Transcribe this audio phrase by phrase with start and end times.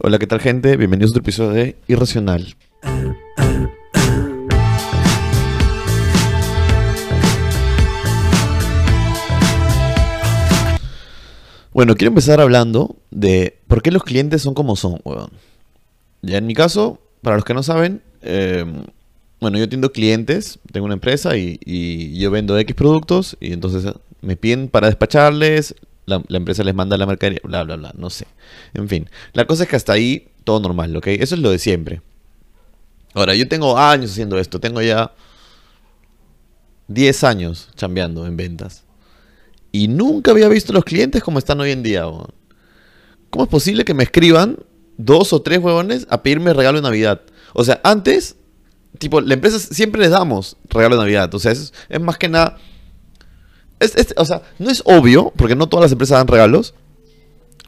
[0.00, 0.76] Hola, ¿qué tal gente?
[0.76, 2.54] Bienvenidos a otro episodio de Irracional.
[11.72, 15.30] Bueno, quiero empezar hablando de por qué los clientes son como son, weón.
[16.22, 18.64] Ya en mi caso, para los que no saben, eh,
[19.40, 23.92] bueno, yo atiendo clientes, tengo una empresa y, y yo vendo X productos y entonces
[24.20, 25.74] me piden para despacharles,
[26.08, 28.26] la, empresa les manda la mercadería, bla, bla, bla, no sé.
[28.74, 31.08] En fin, la cosa es que hasta ahí todo normal, ¿ok?
[31.08, 32.02] Eso es lo de siempre.
[33.14, 35.12] Ahora, yo tengo años haciendo esto, tengo ya
[36.88, 38.84] 10 años chambeando en ventas.
[39.72, 42.04] Y nunca había visto los clientes como están hoy en día.
[43.30, 44.58] ¿Cómo es posible que me escriban
[44.96, 47.20] dos o tres huevones a pedirme regalo de Navidad?
[47.52, 48.36] O sea, antes,
[48.98, 51.34] tipo, la empresa siempre les damos regalo de Navidad.
[51.34, 52.58] O sea, es, es más que nada.
[53.80, 56.74] Es, o sea, no es obvio, porque no todas las empresas dan regalos.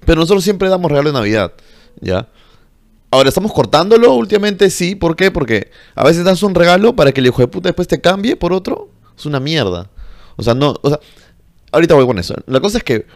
[0.05, 1.53] Pero nosotros siempre damos regalo de Navidad.
[2.01, 2.29] ¿Ya?
[3.11, 4.71] Ahora, ¿estamos cortándolo últimamente?
[4.71, 4.95] Sí.
[4.95, 5.31] ¿Por qué?
[5.31, 8.37] Porque a veces das un regalo para que el hijo de puta después te cambie
[8.37, 8.91] por otro.
[9.17, 9.91] Es una mierda.
[10.37, 10.77] O sea, no.
[10.83, 11.01] O sea,
[11.73, 12.35] ahorita voy con eso.
[12.47, 13.07] La cosa es que.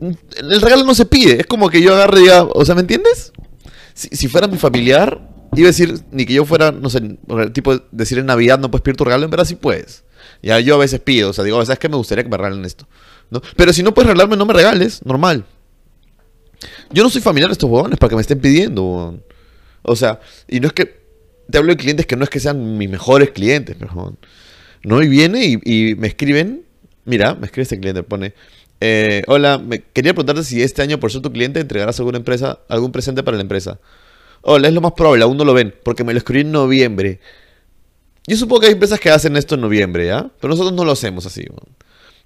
[0.00, 1.40] El regalo no se pide.
[1.40, 2.44] Es como que yo agarre y diga.
[2.44, 3.32] O sea, ¿me entiendes?
[3.94, 5.20] Si, si fuera mi familiar,
[5.54, 7.18] iba a decir, ni que yo fuera, no sé,
[7.52, 10.04] tipo, decir en Navidad no puedes pedir tu regalo, en verdad sí puedes.
[10.42, 11.88] Ya yo a veces pido, o sea, digo, ¿sabes qué?
[11.88, 12.86] Me gustaría que me regalen esto.
[13.30, 13.40] ¿no?
[13.56, 15.44] Pero si no puedes regalarme, no me regales, normal.
[16.90, 19.24] Yo no soy familiar de estos huevones para que me estén pidiendo, huevón.
[19.82, 21.02] O sea, y no es que.
[21.50, 24.16] Te hablo de clientes que no es que sean mis mejores clientes, pero,
[24.84, 25.02] ¿no?
[25.02, 26.64] Y viene y, me escriben.
[27.04, 28.32] Mira, me escribe este cliente, pone.
[28.80, 32.60] eh, hola, me quería preguntarte si este año, por ser tu cliente, entregarás alguna empresa,
[32.68, 33.80] algún presente para la empresa.
[34.42, 37.20] Hola, es lo más probable, aún no lo ven, porque me lo escribí en noviembre.
[38.26, 40.30] Yo supongo que hay empresas que hacen esto en noviembre, ¿ya?
[40.40, 41.44] Pero nosotros no lo hacemos así.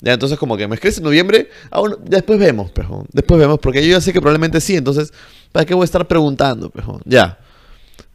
[0.01, 3.07] Ya, entonces como que me escribes en noviembre, ah, después vemos, pejón.
[3.13, 5.13] Después vemos, porque yo ya sé que probablemente sí, entonces,
[5.53, 7.01] ¿para qué voy a estar preguntando, pejón?
[7.07, 7.39] Ya.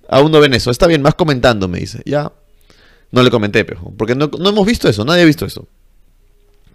[0.08, 0.70] Aún no ven eso.
[0.70, 2.02] Está bien, más comentando, me dice.
[2.06, 2.32] Ya.
[3.12, 3.96] No le comenté, pejón.
[3.98, 5.68] Porque no, no hemos visto eso, nadie ha visto eso.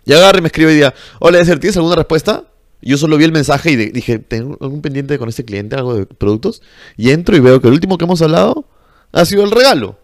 [0.05, 2.45] Y agarra y me escribe y diga, hola, Ezer, ¿tienes alguna respuesta?
[2.83, 6.07] Yo solo vi el mensaje y dije, ¿tengo algún pendiente con este cliente, algo de
[6.07, 6.63] productos?
[6.97, 8.69] Y entro y veo que el último que hemos hablado
[9.13, 9.99] ha sido el regalo.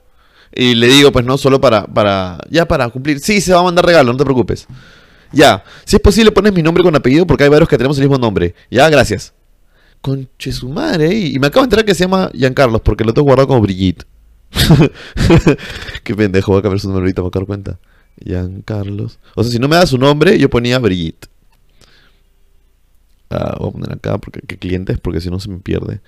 [0.54, 3.20] Y le digo, pues no, solo para, para, ya para cumplir.
[3.20, 4.66] Sí, se va a mandar regalo, no te preocupes.
[5.32, 8.04] Ya, si es posible pones mi nombre con apellido porque hay varios que tenemos el
[8.04, 8.54] mismo nombre.
[8.70, 9.32] Ya, gracias.
[10.02, 13.26] Conche su madre, y me acabo de enterar que se llama Giancarlos porque lo tengo
[13.26, 14.04] guardado como Brigitte.
[16.04, 17.78] Qué pendejo, voy a cambiar su nombre ahorita para dar cuenta.
[18.22, 19.18] Giancarlos.
[19.34, 21.28] O sea, si no me da su nombre, yo ponía Brigitte.
[23.30, 26.00] Ah, voy a poner acá porque qué clientes, porque si no se me pierde.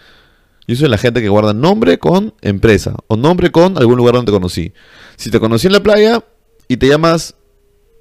[0.67, 4.31] Yo soy la gente que guarda nombre con empresa o nombre con algún lugar donde
[4.31, 4.73] te conocí.
[5.17, 6.25] Si te conocí en la playa
[6.69, 7.35] y te llamas,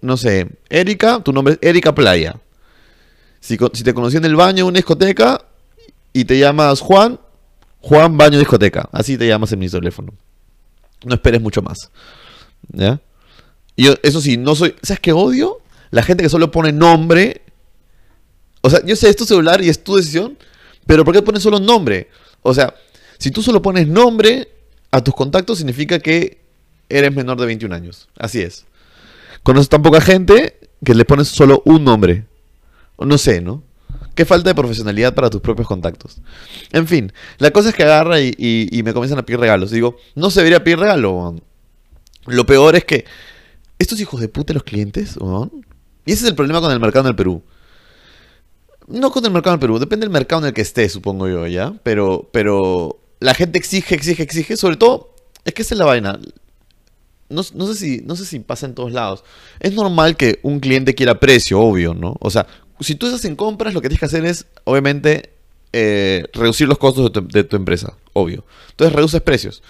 [0.02, 2.40] no sé, Erika, tu nombre es Erika Playa.
[3.42, 5.44] Si, te conocí en el baño de una discoteca
[6.14, 7.20] y te llamas Juan,
[7.82, 8.88] Juan Baño Discoteca.
[8.94, 10.14] Así te llamas en mi teléfono.
[11.04, 11.92] No esperes mucho más.
[12.72, 13.02] ¿Ya?
[13.76, 14.76] Y yo, eso sí, no soy.
[14.82, 15.60] ¿Sabes qué odio?
[15.92, 17.42] La gente que solo pone nombre.
[18.62, 20.38] O sea, yo sé, es tu celular y es tu decisión.
[20.86, 22.10] Pero ¿por qué pones solo nombre?
[22.44, 22.76] O sea,
[23.18, 24.50] si tú solo pones nombre
[24.92, 26.42] a tus contactos, significa que
[26.90, 28.10] eres menor de 21 años.
[28.18, 28.66] Así es.
[29.42, 32.26] Conoces tan poca gente que le pones solo un nombre.
[33.00, 33.64] No sé, ¿no?
[34.16, 36.18] Qué falta de profesionalidad para tus propios contactos.
[36.72, 39.72] En fin, la cosa es que agarra y, me comienzan a pedir regalos.
[39.72, 41.36] Digo, no se debería pedir regalo.
[42.28, 43.06] Lo peor es que
[43.80, 45.66] estos hijos de puta los clientes, weón,
[46.06, 47.44] y ese es el problema con el mercado en el Perú.
[48.88, 51.48] No con el mercado en Perú, depende del mercado en el que esté, supongo yo,
[51.48, 51.74] ¿ya?
[51.84, 54.58] Pero, pero la gente exige, exige, exige.
[54.58, 56.20] Sobre todo, es que esa es la vaina.
[57.30, 59.24] No, no sé si, no sé si pasa en todos lados.
[59.60, 62.16] Es normal que un cliente quiera precio, obvio, ¿no?
[62.20, 62.46] O sea,
[62.80, 65.32] si tú estás en compras, lo que tienes que hacer es, obviamente,
[65.72, 68.46] eh, reducir los costos de tu, empresa, obvio.
[68.72, 69.64] Entonces reduces precios.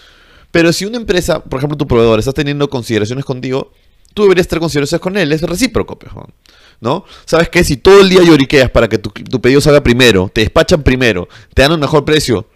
[0.52, 3.72] Pero si una empresa, por ejemplo, tu proveedor, está teniendo consideraciones contigo,
[4.14, 5.32] tú deberías tener consideraciones con él.
[5.32, 6.28] Es recíproco, pejón.
[6.28, 6.34] ¿No?
[7.26, 7.64] ¿Sabes qué?
[7.64, 9.12] Si todo el día lloriqueas para que tu,
[9.42, 12.48] pedido salga primero, te despachan primero, te dan un mejor precio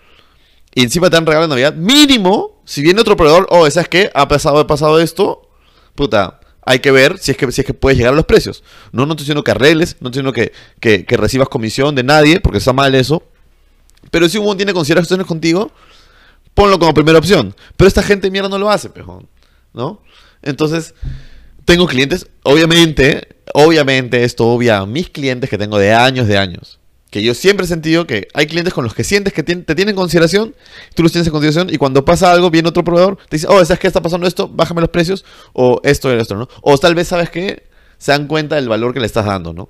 [0.73, 4.11] y encima te dan regalo de Navidad, mínimo, si viene otro proveedor, oh, ¿sabes qué?
[4.13, 5.49] Ha pasado, ha pasado esto,
[5.95, 8.63] puta, hay que ver si es que, si es que puedes llegar a los precios.
[8.91, 12.03] No, no estoy diciendo que arregles, no estoy diciendo que, que, que recibas comisión de
[12.03, 13.23] nadie, porque está mal eso.
[14.11, 15.71] Pero si uno tiene consideraciones contigo,
[16.53, 17.55] ponlo como primera opción.
[17.77, 19.27] Pero esta gente mierda no lo hace, pejón.
[19.73, 20.01] ¿No?
[20.41, 20.93] Entonces,
[21.65, 26.79] tengo clientes, obviamente, obviamente esto obvia a mis clientes que tengo de años, de años.
[27.09, 29.95] Que yo siempre he sentido que hay clientes con los que sientes que te tienen
[29.95, 30.55] consideración,
[30.93, 33.63] tú los tienes en consideración, y cuando pasa algo, viene otro proveedor, te dice, oh,
[33.63, 34.49] ¿sabes qué está pasando esto?
[34.49, 35.23] Bájame los precios,
[35.53, 36.49] o esto y esto, ¿no?
[36.61, 37.63] O tal vez, ¿sabes qué?
[37.97, 39.69] Se dan cuenta del valor que le estás dando, ¿no?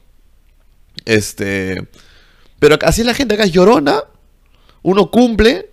[1.06, 1.88] Este.
[2.60, 4.04] Pero así la gente acá llorona.
[4.82, 5.70] uno cumple,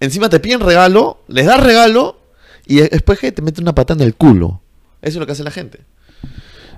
[0.00, 2.20] encima te piden regalo, les das regalo
[2.66, 4.60] y después te mete una pata en el culo.
[5.02, 5.80] Eso es lo que hace la gente.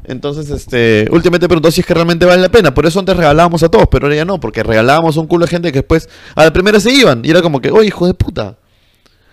[0.04, 2.72] Entonces, este, últimamente preguntó si es que realmente vale la pena.
[2.74, 5.46] Por eso antes regalábamos a todos, pero ahora ya no, porque regalábamos a un culo
[5.46, 7.24] de gente que después a la primera se iban.
[7.24, 8.58] Y era como que, oye, hijo de puta.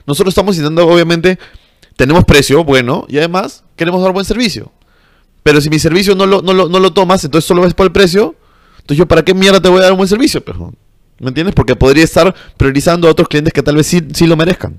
[0.05, 1.39] Nosotros estamos intentando, obviamente,
[1.95, 4.71] tenemos precio bueno y además queremos dar buen servicio.
[5.43, 7.85] Pero si mi servicio no lo, no lo, no lo tomas, entonces solo ves por
[7.85, 8.35] el precio,
[8.75, 10.43] entonces yo, ¿para qué mierda te voy a dar un buen servicio?
[10.43, 10.73] Pero,
[11.19, 11.55] ¿Me entiendes?
[11.55, 14.75] Porque podría estar priorizando a otros clientes que tal vez sí, sí lo merezcan.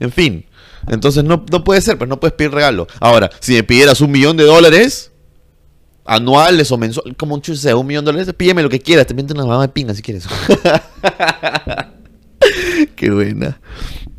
[0.00, 0.44] En fin.
[0.88, 2.86] Entonces no, no puede ser, pues no puedes pedir regalo.
[3.00, 5.12] Ahora, si me pidieras un millón de dólares,
[6.04, 9.14] anuales o mensuales, como un chuse, un millón de dólares, pídeme lo que quieras, te
[9.14, 10.26] miento una mamá de pinga si quieres.
[12.96, 13.60] Qué buena.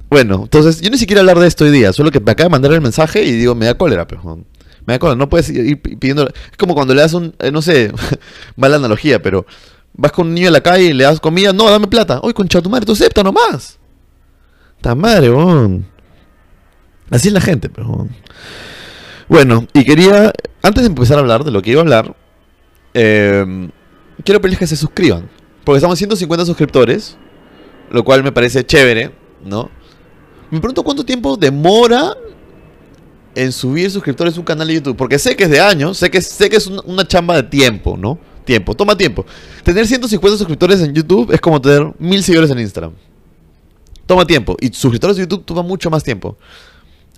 [0.10, 2.52] Bueno, entonces yo ni siquiera hablar de esto hoy día, solo que me acaba de
[2.52, 4.46] mandar el mensaje y digo, me da cólera, pero
[4.86, 7.62] me da cólera, no puedes ir pidiendo, es como cuando le das un, eh, no
[7.62, 7.92] sé,
[8.56, 9.46] mala analogía, pero
[9.94, 12.34] vas con un niño a la calle y le das comida, no, dame plata, hoy
[12.34, 13.78] concha tu madre, tú acepta nomás.
[14.82, 15.86] Ta madre, bon.
[17.10, 18.08] Así es la gente, pero
[19.28, 22.16] bueno, y quería, antes de empezar a hablar de lo que iba a hablar,
[22.94, 23.70] eh,
[24.24, 25.30] quiero pedirles que se suscriban,
[25.64, 27.18] porque estamos 150 suscriptores,
[27.92, 29.12] lo cual me parece chévere,
[29.44, 29.70] ¿no?
[30.52, 32.16] Me pregunto cuánto tiempo demora
[33.36, 34.96] en subir suscriptores a un canal de YouTube.
[34.96, 37.98] Porque sé que es de años, sé que, sé que es una, chamba de tiempo,
[37.98, 38.18] ¿no?
[38.46, 39.26] Tiempo, toma tiempo.
[39.64, 42.94] Tener 150 suscriptores en YouTube es como tener mil seguidores en Instagram.
[44.06, 44.56] Toma tiempo.
[44.62, 46.38] Y suscriptores de YouTube toma mucho más tiempo.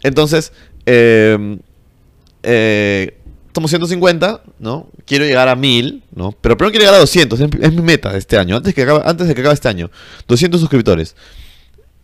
[0.07, 0.53] Entonces,
[0.85, 1.57] eh,
[2.43, 3.17] eh,
[3.51, 4.87] tomo 150, ¿no?
[5.05, 6.31] Quiero llegar a 1000, ¿no?
[6.31, 9.35] Pero primero quiero llegar a 200, es, mi meta este año, antes, que antes de
[9.35, 9.89] que acabe este año.
[10.27, 11.15] 200 suscriptores.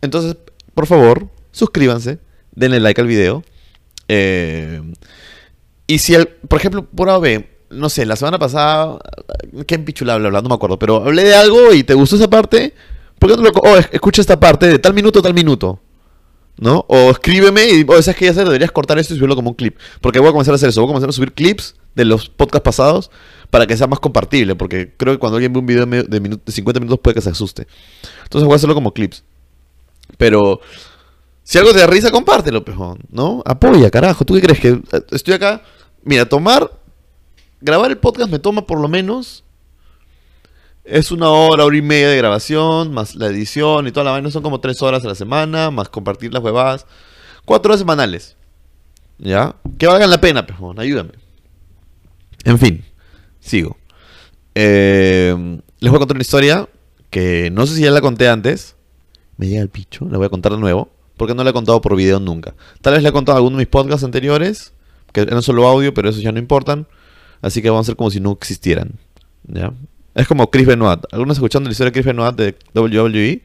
[0.00, 0.36] Entonces,
[0.74, 2.18] por favor, suscríbanse,
[2.52, 3.44] denle like al video.
[4.08, 4.82] Eh,
[5.86, 6.14] y si,
[6.48, 8.98] por ejemplo, por AB, no sé, la semana pasada,
[9.66, 10.30] ¿qué pichula habla?
[10.42, 12.74] No me acuerdo, pero hablé de algo y te gustó esa parte,
[13.18, 13.50] ¿por qué no lo...
[13.50, 15.80] Oh, escucha esta parte de tal minuto tal minuto.
[16.56, 16.84] ¿No?
[16.88, 18.44] O escríbeme y, o oh, ¿sabes qué hacer?
[18.44, 19.76] Deberías cortar esto y subirlo como un clip.
[20.00, 20.80] Porque voy a comenzar a hacer eso.
[20.80, 23.10] Voy a comenzar a subir clips de los podcasts pasados
[23.50, 24.54] para que sea más compartible.
[24.54, 27.30] Porque creo que cuando alguien ve un video de, de 50 minutos puede que se
[27.30, 27.66] asuste.
[28.22, 29.24] Entonces voy a hacerlo como clips.
[30.16, 30.60] Pero
[31.44, 33.42] si algo te da risa, compártelo, pejón, ¿no?
[33.44, 34.24] Apoya, carajo.
[34.24, 34.60] ¿Tú qué crees?
[34.60, 35.62] Que eh, estoy acá.
[36.02, 36.70] Mira, tomar.
[37.60, 39.43] Grabar el podcast me toma por lo menos.
[40.84, 44.30] Es una hora, hora y media de grabación, más la edición y toda la vaina.
[44.30, 46.86] Son como tres horas a la semana, más compartir las huevadas.
[47.44, 48.36] Cuatro horas semanales.
[49.18, 49.56] ¿Ya?
[49.78, 50.78] Que valgan la pena, pejón.
[50.78, 51.12] Ayúdame.
[52.44, 52.84] En fin,
[53.40, 53.78] sigo.
[54.54, 55.34] Eh,
[55.80, 56.68] les voy a contar una historia
[57.10, 58.76] que no sé si ya la conté antes
[59.36, 61.80] me llega el picho, la voy a contar de nuevo, porque no la he contado
[61.80, 62.54] por video nunca.
[62.80, 64.72] Tal vez la he contado en alguno de mis podcasts anteriores,
[65.12, 66.86] que eran solo audio, pero esos ya no importan,
[67.40, 68.98] así que vamos a hacer como si no existieran.
[69.44, 69.72] ¿ya?
[70.14, 71.00] Es como Chris Benoit.
[71.10, 73.42] ¿Algunos escuchando la historia de Chris Benoit de WWE?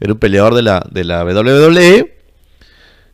[0.00, 2.14] Era un peleador de la, de la WWE,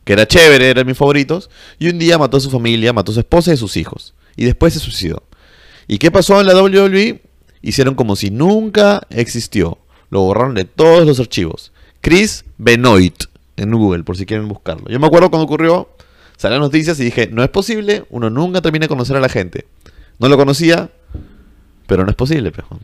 [0.03, 3.11] que era chévere, era de mis favoritos, y un día mató a su familia, mató
[3.11, 5.23] a su esposa y a sus hijos, y después se suicidó.
[5.87, 7.21] ¿Y qué pasó en la WWE?
[7.61, 9.77] Hicieron como si nunca existió.
[10.09, 11.71] Lo borraron de todos los archivos.
[12.01, 13.25] Chris Benoit
[13.57, 14.87] en Google, por si quieren buscarlo.
[14.89, 15.89] Yo me acuerdo cuando ocurrió,
[16.37, 19.67] salieron noticias y dije, no es posible, uno nunca termina de conocer a la gente.
[20.17, 20.91] No lo conocía,
[21.91, 22.79] pero no es posible, pejón.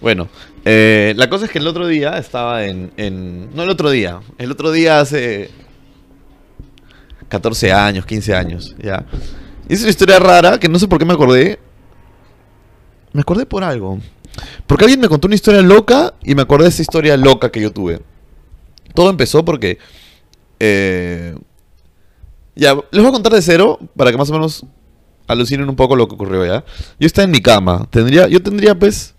[0.00, 0.28] Bueno,
[0.64, 3.52] eh, la cosa es que el otro día estaba en, en...
[3.56, 5.50] No el otro día, el otro día hace
[7.26, 9.04] 14 años, 15 años, ya.
[9.68, 11.58] es una historia rara que no sé por qué me acordé.
[13.12, 13.98] Me acordé por algo.
[14.68, 17.60] Porque alguien me contó una historia loca y me acordé de esa historia loca que
[17.60, 18.00] yo tuve.
[18.94, 19.78] Todo empezó porque...
[20.60, 21.34] Eh,
[22.54, 24.64] ya, les voy a contar de cero para que más o menos
[25.26, 26.64] alucinen un poco lo que ocurrió ya.
[26.98, 27.86] Yo estaba en mi cama.
[27.90, 29.14] Tendría, yo tendría pues...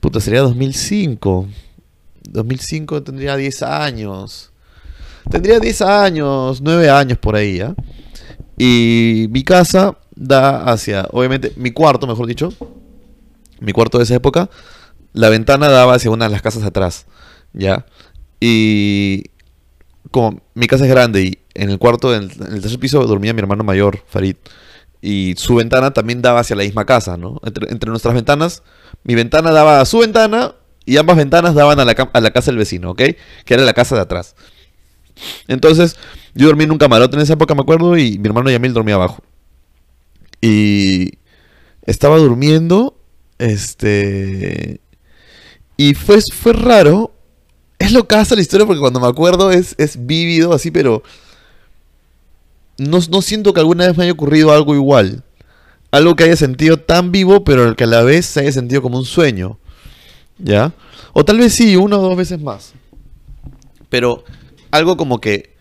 [0.00, 1.48] Puta, sería 2005.
[2.22, 4.50] 2005 tendría 10 años.
[5.30, 7.74] Tendría 10 años, 9 años por ahí, ¿ya?
[8.56, 12.52] Y mi casa da hacia, obviamente, mi cuarto, mejor dicho,
[13.60, 14.50] mi cuarto de esa época,
[15.12, 17.06] la ventana daba hacia una de las casas atrás,
[17.52, 17.86] ¿ya?
[18.40, 19.24] Y
[20.10, 23.40] como mi casa es grande y en el cuarto, en el, tercer piso, dormía mi
[23.40, 24.36] hermano mayor, Farid.
[25.02, 27.40] Y su ventana también daba hacia la misma casa, ¿no?
[27.44, 28.62] Entre, nuestras ventanas,
[29.02, 30.54] mi ventana daba a su ventana
[30.84, 33.02] y ambas ventanas daban a la, a la casa del vecino, ¿ok?
[33.44, 34.34] Que era la casa de atrás.
[35.48, 35.96] Entonces,
[36.34, 38.94] yo dormí en un camarote en esa época, me acuerdo, y mi hermano Yamil dormía
[38.94, 39.22] abajo.
[40.40, 41.18] Y
[41.82, 42.96] estaba durmiendo
[43.38, 44.80] este.
[45.76, 47.12] Y fue, fue raro.
[47.78, 51.02] Es lo que hace la historia porque cuando me acuerdo es, es vívido así, pero.
[52.80, 55.22] No, no siento que alguna vez me haya ocurrido algo igual.
[55.90, 58.96] algo que haya sentido tan vivo, pero que a la vez se haya sentido como
[58.96, 59.58] un sueño.
[60.38, 60.72] ¿Ya?
[61.12, 62.72] O tal vez sí, una o dos veces más.
[63.90, 64.24] Pero
[64.70, 65.56] algo como que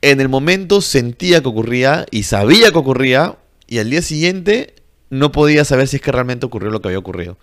[0.00, 3.36] en el momento sentía que ocurría y sabía que ocurría
[3.66, 4.74] y al día siguiente
[5.10, 7.36] no podía saber si es que realmente ocurrió lo que había ocurrido.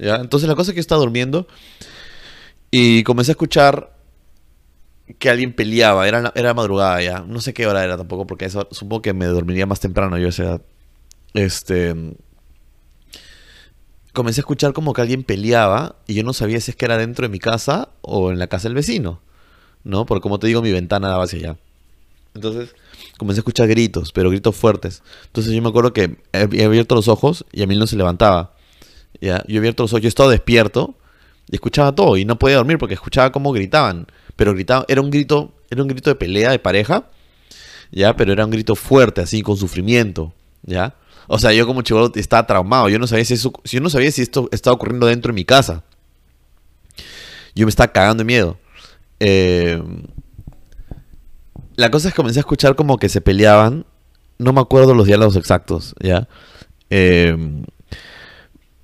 [0.00, 0.16] ¿ya?
[0.16, 1.46] Entonces la cosa es que yo estaba durmiendo
[2.72, 3.99] y comencé a escuchar
[5.18, 8.68] que alguien peleaba, era, era madrugada ya, no sé qué hora era tampoco, porque eso,
[8.70, 10.62] supongo que me dormiría más temprano yo a esa edad.
[11.34, 11.94] Este...
[14.12, 16.98] Comencé a escuchar como que alguien peleaba y yo no sabía si es que era
[16.98, 19.20] dentro de mi casa o en la casa del vecino,
[19.84, 20.04] ¿no?
[20.04, 21.58] Porque como te digo, mi ventana daba hacia allá.
[22.34, 22.74] Entonces
[23.18, 25.02] comencé a escuchar gritos, pero gritos fuertes.
[25.26, 28.54] Entonces yo me acuerdo que he abierto los ojos y a mí no se levantaba.
[29.20, 29.44] ¿ya?
[29.46, 30.96] Yo he abierto los ojos, yo estaba despierto
[31.48, 34.06] y escuchaba todo y no podía dormir porque escuchaba cómo gritaban.
[34.40, 37.10] Pero gritaba, era un grito, era un grito de pelea, de pareja,
[37.92, 38.16] ¿ya?
[38.16, 40.32] Pero era un grito fuerte, así, con sufrimiento,
[40.62, 40.94] ¿ya?
[41.26, 42.88] O sea, yo como chico estaba traumado.
[42.88, 45.84] Yo no sabía si eso, no sabía si esto estaba ocurriendo dentro de mi casa.
[47.54, 48.58] Yo me estaba cagando de miedo.
[49.20, 49.82] Eh,
[51.76, 53.84] la cosa es que comencé a escuchar como que se peleaban.
[54.38, 56.28] No me acuerdo los diálogos exactos, ¿ya?
[56.88, 57.36] Eh,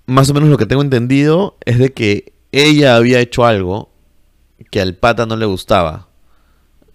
[0.05, 3.96] más o menos lo que tengo entendido es de que ella había hecho algo
[4.71, 6.09] que al pata no le gustaba.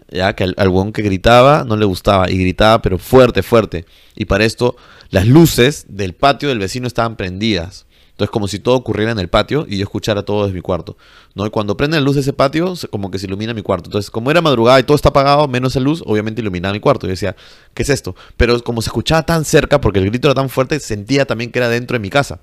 [0.09, 2.29] Ya, que al, al que gritaba no le gustaba.
[2.29, 3.85] Y gritaba, pero fuerte, fuerte.
[4.15, 4.75] Y para esto,
[5.09, 7.85] las luces del patio del vecino estaban prendidas.
[8.21, 10.95] Entonces, como si todo ocurriera en el patio y yo escuchara todo desde mi cuarto.
[11.33, 11.45] ¿no?
[11.45, 13.87] Y cuando prende la luz de ese patio, como que se ilumina mi cuarto.
[13.87, 17.07] Entonces, como era madrugada y todo está apagado, menos la luz, obviamente iluminaba mi cuarto.
[17.07, 17.35] Yo decía,
[17.73, 18.15] ¿qué es esto?
[18.37, 21.57] Pero como se escuchaba tan cerca, porque el grito era tan fuerte, sentía también que
[21.59, 22.41] era dentro de mi casa.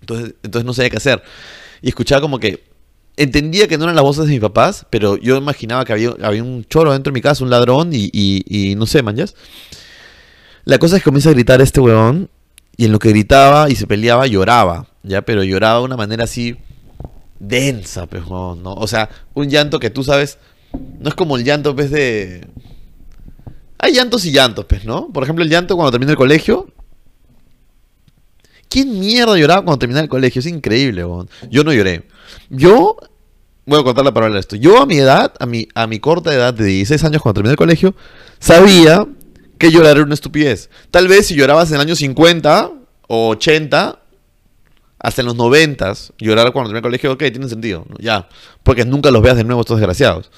[0.00, 1.22] Entonces, entonces no sabía qué hacer.
[1.80, 2.64] Y escuchaba como que
[3.16, 6.64] entendía que no eran las voces de mis papás, pero yo imaginaba que había, un
[6.68, 9.34] choro dentro de mi casa, un ladrón y, no sé, manjas.
[10.64, 12.30] La cosa es que comienza a gritar este weón
[12.76, 15.22] y en lo que gritaba y se peleaba lloraba, ¿ya?
[15.22, 16.56] Pero lloraba de una manera así
[17.38, 18.60] densa, pues, ¿no?
[18.62, 20.38] O sea, un llanto que tú sabes,
[21.00, 22.46] no es como el llanto, pues, de...
[23.78, 25.08] Hay llantos y llantos, pues, ¿no?
[25.08, 26.71] Por ejemplo, el llanto cuando termina el colegio.
[28.72, 30.40] ¿Quién mierda lloraba cuando termina el colegio?
[30.40, 31.28] Es increíble, weón.
[31.50, 32.08] Yo no lloré.
[32.48, 32.96] Yo,
[33.66, 34.56] voy a contar la palabra de esto.
[34.56, 37.50] Yo a mi edad, a mi, a mi corta edad de 16 años cuando terminé
[37.50, 37.94] el colegio,
[38.38, 39.06] sabía
[39.58, 40.70] que llorar era una estupidez.
[40.90, 42.70] Tal vez si llorabas en el año 50
[43.08, 43.98] o 80,
[45.00, 47.84] hasta en los 90, llorar cuando terminé el colegio, ok, tiene sentido.
[47.98, 48.26] Ya,
[48.62, 50.30] porque nunca los veas de nuevo estos desgraciados.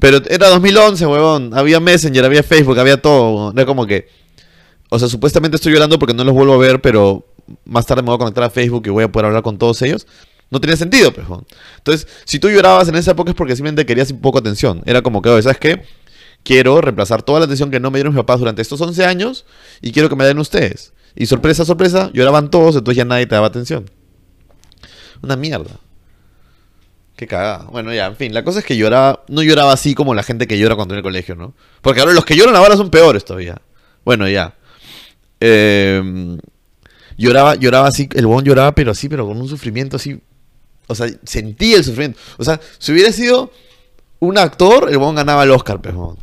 [0.00, 1.54] Pero era 2011, huevón.
[1.54, 3.52] Había Messenger, había Facebook, había todo.
[3.52, 4.06] Era como que...
[4.90, 7.24] O sea, supuestamente estoy llorando porque no los vuelvo a ver, pero
[7.64, 9.80] más tarde me voy a conectar a Facebook y voy a poder hablar con todos
[9.82, 10.06] ellos.
[10.50, 11.46] No tenía sentido, pejón.
[11.78, 14.82] Entonces, si tú llorabas en esa época es porque simplemente querías poco atención.
[14.86, 15.84] Era como que, ¿sabes qué?
[16.42, 19.46] Quiero reemplazar toda la atención que no me dieron mis papás durante estos 11 años
[19.80, 20.92] y quiero que me den ustedes.
[21.16, 23.90] Y sorpresa, sorpresa, lloraban todos, entonces ya nadie te daba atención.
[25.22, 25.80] Una mierda.
[27.16, 27.66] Qué cagada.
[27.70, 30.46] Bueno, ya, en fin, la cosa es que lloraba, no lloraba así como la gente
[30.46, 31.54] que llora cuando en el colegio, ¿no?
[31.80, 33.60] Porque ahora los que lloran ahora son peores todavía.
[34.04, 34.54] Bueno, ya.
[35.40, 36.38] Eh,
[37.16, 40.20] lloraba, lloraba así, el bon lloraba, pero así, pero con un sufrimiento así
[40.86, 42.18] o sea, sentía el sufrimiento.
[42.38, 43.50] O sea, si hubiera sido
[44.20, 46.18] un actor, el huevón ganaba el Oscar, pejón.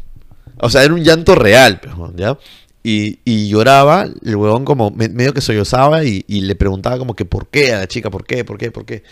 [0.58, 2.38] O sea, era un llanto real, pejón, ¿ya?
[2.84, 7.48] Y, y, lloraba, el huevón como medio que sollozaba y, le preguntaba como que por
[7.48, 9.04] qué a la chica, por qué, por qué, por qué.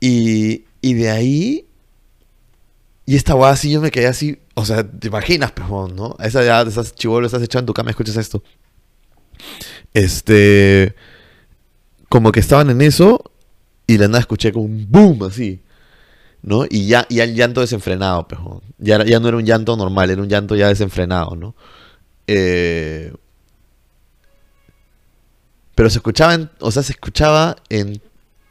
[0.00, 1.66] Y, y de ahí,
[3.04, 6.16] y esta hueá así, yo me quedé así, o sea, te imaginas, pejón, ¿no?
[6.18, 8.42] A esa edad, esas chivolos, estás echado en tu cama, escuchas esto.
[9.94, 10.94] Este,
[12.08, 13.30] como que estaban en eso
[13.86, 15.62] y la nada escuché como un boom así.
[16.42, 16.64] ¿No?
[16.68, 18.40] Y ya, ya el llanto desenfrenado, pues,
[18.78, 21.56] ya, ya no era un llanto normal, era un llanto ya desenfrenado, ¿no?
[22.28, 23.12] Eh,
[25.74, 28.00] pero se escuchaba, en, o sea, se escuchaba en,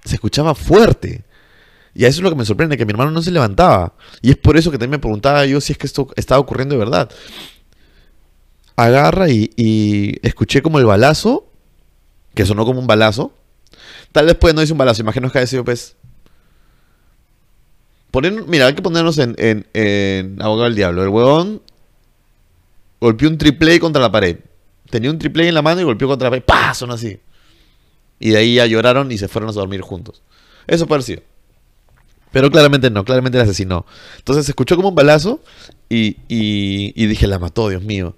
[0.03, 1.23] se escuchaba fuerte.
[1.93, 3.95] Y a eso es lo que me sorprende, que mi hermano no se levantaba.
[4.21, 6.75] Y es por eso que también me preguntaba yo si es que esto estaba ocurriendo
[6.75, 7.09] de verdad.
[8.75, 11.47] Agarra y, y escuché como el balazo,
[12.33, 13.31] que sonó como un balazo,
[14.15, 15.97] Tal vez no hice un balazo, imagino que haya sido pues...
[18.11, 21.03] Poner, mira, hay que ponernos en, en, abogado del diablo.
[21.03, 21.61] El huevón
[23.01, 24.37] golpeó un triple contra la pared.
[24.89, 26.45] Tenía un triple en la mano y golpeó contra la pared.
[26.45, 26.73] ¡Pah!
[26.73, 27.19] Son así.
[28.17, 30.21] Y de ahí ya lloraron y se fueron a dormir juntos.
[30.65, 31.21] Eso sido.
[32.31, 33.85] Pero claramente no, claramente la asesinó.
[34.15, 35.41] Entonces se escuchó como un balazo
[35.89, 38.15] y, y, dije, la mató, Dios mío.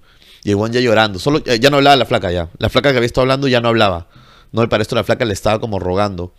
[0.51, 1.19] El ya llorando.
[1.19, 2.49] Solo, ya no hablaba la flaca ya.
[2.57, 4.07] La flaca que había estado hablando ya no hablaba.
[4.53, 6.33] No, y para esto la flaca le estaba como rogando.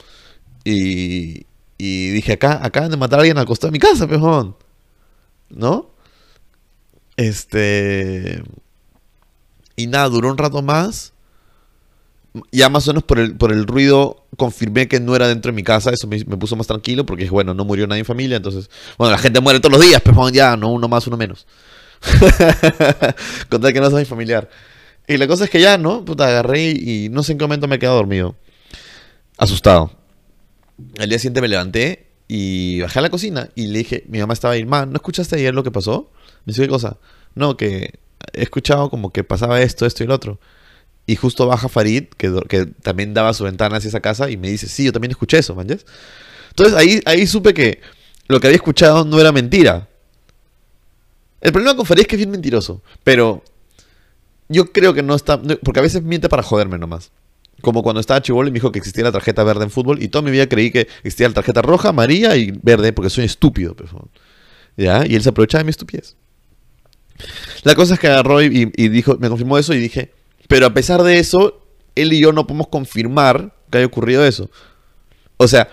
[0.65, 1.47] Y,
[1.77, 4.57] y dije, acá acaban de matar a alguien al costado de mi casa, pejón.
[5.51, 5.91] ¿No?
[7.17, 8.43] Este...
[9.77, 11.13] Y nada, duró un rato más.
[12.51, 15.57] Ya más o menos por el, por el ruido confirmé que no era dentro de
[15.57, 15.91] mi casa.
[15.91, 18.39] Eso me, puso más tranquilo porque, bueno, no murió nadie en familia.
[18.39, 21.47] Entonces, bueno, la gente muere todos los días, pero ya, no uno más, uno menos.
[23.49, 24.49] Contar que no soy familiar.
[25.07, 26.05] Y la cosa es que ya, ¿no?
[26.05, 28.37] Puta, agarré y, no sé en qué momento me quedado dormido.
[29.39, 29.91] Asustado.
[30.99, 34.35] Al día siguiente me levanté y bajé a la cocina y le dije, mi mamá
[34.35, 36.13] estaba ahí, ma, ¿no escuchaste ayer lo que pasó?
[36.45, 36.99] Me dice, ¿qué cosa?
[37.35, 37.99] No, que
[38.33, 40.39] he escuchado como que pasaba esto, esto y lo otro.
[41.07, 44.51] Y justo baja Farid, que, que también daba su ventana hacia esa casa, y me
[44.51, 45.87] dice, sí, yo también escuché eso, ¿manches?
[46.51, 47.81] Entonces ahí, ahí supe que
[48.27, 49.89] lo que había escuchado no era mentira.
[51.41, 53.43] El problema con Farid es que es bien mentiroso, pero
[54.49, 57.13] yo creo que no está, porque a veces miente para joderme nomás.
[57.61, 60.09] Como cuando estaba chivolo y me dijo que existía la tarjeta verde en fútbol y
[60.09, 63.75] toda mi vida creí que existía la tarjeta roja, amarilla y verde porque soy estúpido.
[63.75, 64.09] pues, ¿no?
[64.77, 65.05] ¿Ya?
[65.07, 66.17] Y él se aprovechaba de mi estupidez.
[67.65, 70.13] La cosa es que agarró y, dijo, me confirmó eso y dije,
[70.47, 71.67] pero a pesar de eso,
[71.97, 74.51] él y yo no podemos confirmar que haya ocurrido eso.
[75.37, 75.69] O sea,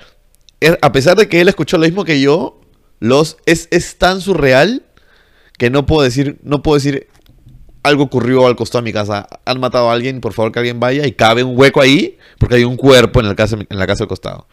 [0.82, 2.60] a pesar de que él escuchó lo mismo que yo,
[3.00, 4.85] los, es, es tan surreal
[5.58, 7.08] que no puedo decir, no puedo decir
[7.84, 9.28] algo ocurrió al costado de mi casa.
[9.46, 12.56] Han matado a alguien, por favor que alguien vaya y cabe un hueco ahí porque
[12.56, 14.48] hay un cuerpo en casa, en la casa del costado.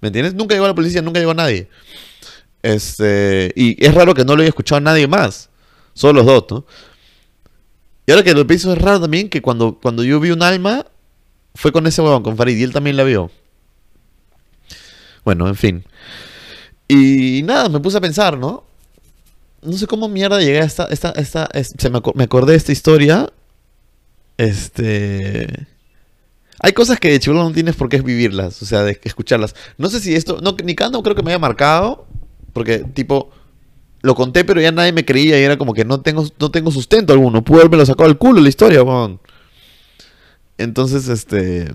[0.00, 0.34] ¿Me entiendes?
[0.34, 1.68] Nunca llegó la policía, nunca llegó nadie.
[2.62, 5.48] Este, y es raro que no lo haya escuchado a nadie más.
[5.94, 6.66] Solo los dos, ¿no?
[8.06, 10.86] Y ahora que lo pienso es raro también que cuando, cuando yo vi un alma
[11.54, 13.30] fue con ese huevón, con Farid, y él también la vio.
[15.24, 15.84] Bueno, en fin.
[16.86, 18.64] Y nada, me puse a pensar, ¿no?
[19.64, 20.84] No sé cómo mierda llegué a esta.
[20.86, 23.30] esta, esta es- se me, me acordé de esta historia.
[24.36, 25.66] Este.
[26.60, 29.54] Hay cosas que de chivolo no tienes por qué vivirlas, o sea, de escucharlas.
[29.76, 30.40] No sé si esto.
[30.40, 32.06] No, ni uno creo que me haya marcado.
[32.52, 33.30] Porque, tipo.
[34.02, 36.70] Lo conté, pero ya nadie me creía y era como que no tengo, no tengo
[36.70, 37.42] sustento alguno.
[37.42, 39.18] Pude haberme lo sacado del culo la historia, weón.
[40.58, 41.72] Entonces, este.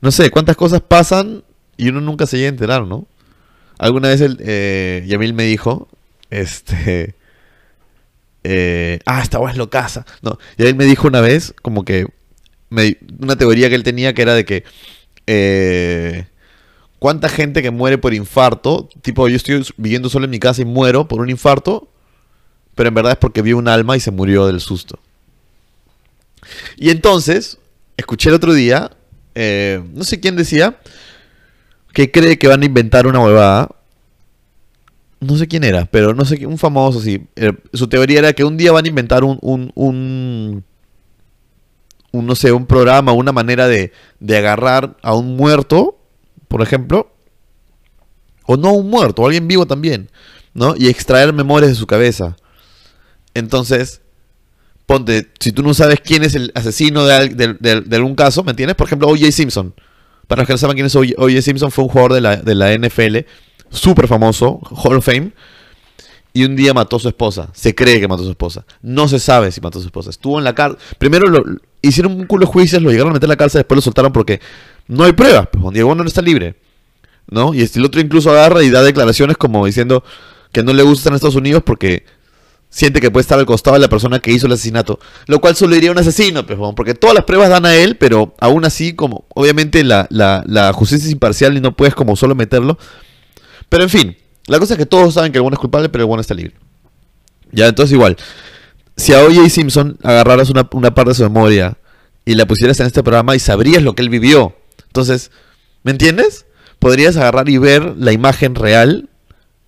[0.00, 1.44] No sé, cuántas cosas pasan
[1.76, 3.06] y uno nunca se llega a enterar, ¿no?
[3.82, 5.88] Alguna vez el, eh, Yamil me dijo,
[6.30, 7.16] este...
[8.44, 10.06] eh, ah, esta weá es locaza.
[10.22, 12.06] No, Yamil me dijo una vez, como que...
[12.70, 14.62] una teoría que él tenía que era de que...
[15.26, 16.26] eh,
[17.00, 18.88] ¿Cuánta gente que muere por infarto?
[19.02, 21.88] Tipo, yo estoy viviendo solo en mi casa y muero por un infarto,
[22.76, 25.00] pero en verdad es porque vi un alma y se murió del susto.
[26.76, 27.58] Y entonces,
[27.96, 28.92] escuché el otro día,
[29.34, 30.78] no sé quién decía,
[31.92, 33.68] que cree que van a inventar una huevada.
[35.20, 37.26] No sé quién era, pero no sé, un famoso, sí.
[37.36, 40.64] Eh, su teoría era que un día van a inventar un, un, un,
[42.26, 45.96] no sé, un programa, una manera de, de agarrar a un muerto,
[46.48, 47.12] por ejemplo,
[48.46, 50.10] o no un muerto, o alguien vivo también,
[50.54, 50.74] ¿no?
[50.76, 52.36] Y extraer memorias de su cabeza.
[53.34, 54.00] Entonces,
[54.86, 58.42] ponte, si tú no sabes quién es el asesino de, de- de- de algún caso,
[58.42, 58.76] ¿me entiendes?
[58.76, 59.30] Por ejemplo, O.J.
[59.30, 59.72] Simpson.
[60.32, 61.42] Para los que no saben quién es O.J.
[61.42, 63.18] Simpson, fue un jugador de la, de la NFL,
[63.68, 65.32] súper famoso, Hall of Fame,
[66.32, 67.50] y un día mató a su esposa.
[67.52, 68.64] Se cree que mató a su esposa.
[68.80, 70.08] No se sabe si mató a su esposa.
[70.08, 70.78] Estuvo en la cárcel.
[70.96, 71.44] Primero lo,
[71.82, 74.10] hicieron un culo de juicios, lo llegaron a meter a la cárcel, después lo soltaron
[74.10, 74.40] porque
[74.88, 75.48] no hay pruebas.
[75.52, 76.56] Pues Juan Diego no está libre.
[77.30, 77.52] ¿No?
[77.52, 80.02] Y el otro incluso agarra y da declaraciones como diciendo
[80.50, 82.06] que no le gusta estar en Estados Unidos porque
[82.72, 84.98] siente que puede estar al costado de la persona que hizo el asesinato.
[85.26, 88.34] Lo cual solo diría un asesino, pues, porque todas las pruebas dan a él, pero
[88.40, 92.34] aún así, como obviamente la, la, la justicia es imparcial y no puedes como solo
[92.34, 92.78] meterlo.
[93.68, 96.04] Pero en fin, la cosa es que todos saben que el bueno es culpable, pero
[96.04, 96.54] el bueno está libre.
[97.52, 98.16] Ya, entonces igual,
[98.96, 99.50] si a O.J.
[99.50, 101.76] Simpson agarraras una, una parte de su memoria
[102.24, 104.56] y la pusieras en este programa y sabrías lo que él vivió,
[104.86, 105.30] entonces,
[105.82, 106.46] ¿me entiendes?
[106.78, 109.10] Podrías agarrar y ver la imagen real.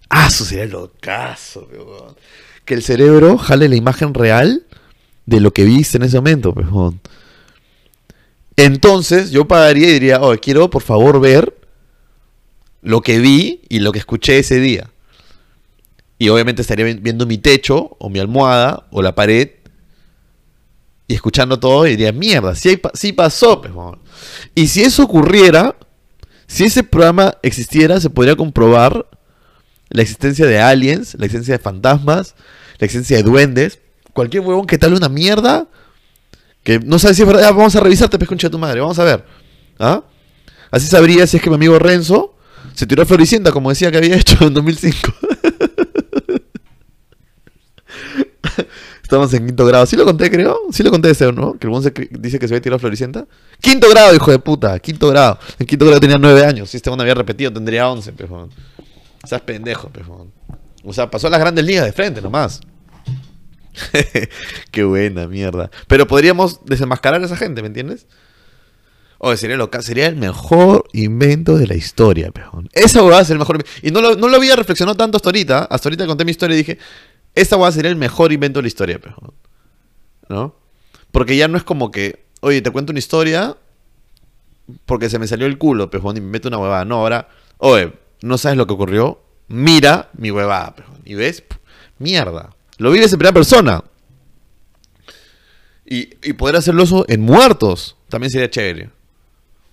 [0.09, 2.17] Ah, eso sería lo caso, weón.
[2.65, 4.65] Que el cerebro jale la imagen real
[5.27, 6.67] de lo que viste en ese momento, pues.
[8.57, 11.55] Entonces, yo pagaría y diría, oh, quiero por favor ver
[12.83, 14.91] lo que vi y lo que escuché ese día.
[16.19, 19.51] Y obviamente estaría vi- viendo mi techo, o mi almohada, o la pared,
[21.09, 23.61] y escuchando todo, y diría, mierda, sí, sí pasó.
[23.61, 23.99] pues, weón".
[24.55, 25.77] Y si eso ocurriera,
[26.47, 29.07] si ese programa existiera, se podría comprobar
[29.95, 32.35] la existencia de aliens, la existencia de fantasmas,
[32.79, 33.79] la existencia de duendes,
[34.13, 35.69] cualquier huevón que tal una mierda,
[36.65, 38.81] que no sabes si es verdad, "Ah, vamos a revisarte, pues concha de tu madre,
[38.81, 39.25] vamos a ver.
[39.79, 40.03] ¿Ah?
[40.73, 42.35] Así sabría si es que mi amigo Renzo
[42.75, 45.13] se tiró a Floricienta, como decía que había hecho en 2005.
[49.01, 49.87] Estamos en quinto grado.
[49.87, 50.59] ¿Sí lo conté, creo?
[50.73, 51.57] Sí lo conté ese, ¿no?
[51.57, 53.27] Que el se dice que se había tirado a Floricienta.
[53.61, 54.77] Quinto grado, hijo de puta.
[54.81, 55.39] Quinto grado.
[55.61, 56.71] En quinto grado tenía nueve años.
[56.71, 58.51] Si este hombre había repetido, tendría once, pejón.
[59.25, 60.33] O sea, es pendejo, pejón.
[60.85, 62.61] O sea, pasó las grandes ligas de frente nomás.
[64.71, 65.71] Qué buena mierda.
[65.89, 68.07] Pero podríamos desenmascarar a esa gente, ¿me entiendes?
[69.19, 72.69] Oye, sería, loca, sería el mejor invento de la historia, pejón.
[72.73, 75.31] Esa va a ser el mejor Y no lo, no lo había reflexionado tanto hasta
[75.31, 75.65] ahorita.
[75.65, 76.79] Hasta ahorita conté mi historia y dije,
[77.35, 79.33] esa va a ser el mejor invento de la historia, pejón.
[80.29, 80.57] ¿No?
[81.11, 83.57] Porque ya no es como que, oye, te cuento una historia
[84.87, 86.85] porque se me salió el culo, pejón, y me meto una huevada.
[86.85, 87.93] No, ahora, oye,
[88.25, 89.21] no sabes lo que ocurrió.
[89.49, 91.01] Mira mi huevada, pejón.
[91.05, 91.45] Y ves,
[91.99, 92.51] mierda.
[92.79, 93.85] Lo vives en primera persona.
[95.87, 98.91] Y, y poder hacerlo eso en muertos también sería chévere.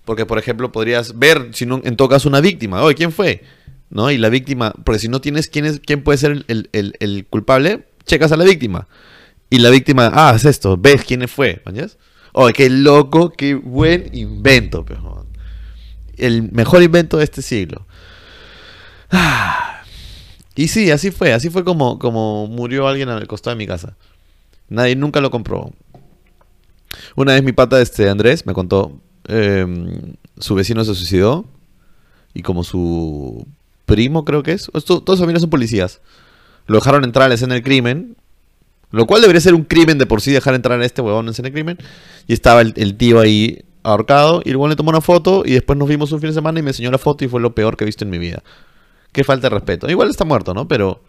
[0.03, 2.81] Porque, por ejemplo, podrías ver, si no, en todo caso, una víctima.
[2.81, 3.43] Oye, ¿quién fue?
[3.91, 4.09] ¿No?
[4.09, 7.85] Y la víctima, porque si no tienes quién, es, quién puede ser el, el, culpable,
[8.05, 8.87] checas a la víctima.
[9.51, 11.61] Y la víctima, ah, es esto, ves quién fue.
[12.33, 15.27] Oye, qué loco, qué buen invento, pejo.
[16.17, 17.85] El mejor invento de este siglo.
[20.55, 23.95] Y sí, así fue, así fue como, como murió alguien al costado de mi casa.
[24.67, 25.71] Nadie nunca lo compró.
[27.15, 31.45] Una vez mi pata, este Andrés, me contó, Em, su vecino se suicidó
[32.33, 33.45] y como su
[33.85, 36.01] primo creo que es, todos sus familias son policías,
[36.65, 38.15] lo dejaron entrar a la escena del crimen,
[38.89, 41.25] lo cual debería ser un crimen de por sí dejar entrar a este huevón en
[41.27, 41.77] la escena del crimen,
[42.27, 45.87] y estaba el, tío ahí ahorcado y luego le tomó una foto y después nos
[45.87, 47.83] vimos un fin de semana y me enseñó la foto y fue lo peor que
[47.83, 48.43] he visto en mi vida.
[49.11, 49.89] Qué falta de respeto.
[49.89, 50.67] Igual está muerto, ¿no?
[50.67, 51.03] Pero...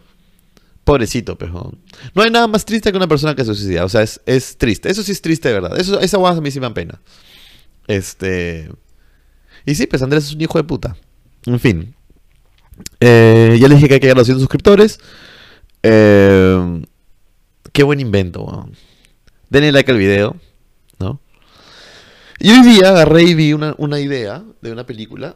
[0.83, 1.79] Pobrecito, pejón.
[2.13, 3.85] No hay nada más triste que una persona que se suicida.
[3.85, 4.91] O sea, es, es triste.
[4.91, 5.79] Eso sí es triste de verdad.
[5.79, 6.99] Eso, esa guada a mí sí me pena.
[7.87, 8.69] Este.
[9.65, 10.97] Y sí, pues Andrés es un hijo de puta.
[11.45, 11.95] En fin.
[12.99, 14.99] Eh, ya les dije que hay que llegar a los 100 suscriptores.
[15.83, 16.81] Eh,
[17.71, 18.67] qué buen invento,
[19.49, 20.35] Denle like al video,
[20.99, 21.19] ¿no?
[22.39, 25.35] Y hoy día agarré y vi una, idea de una película.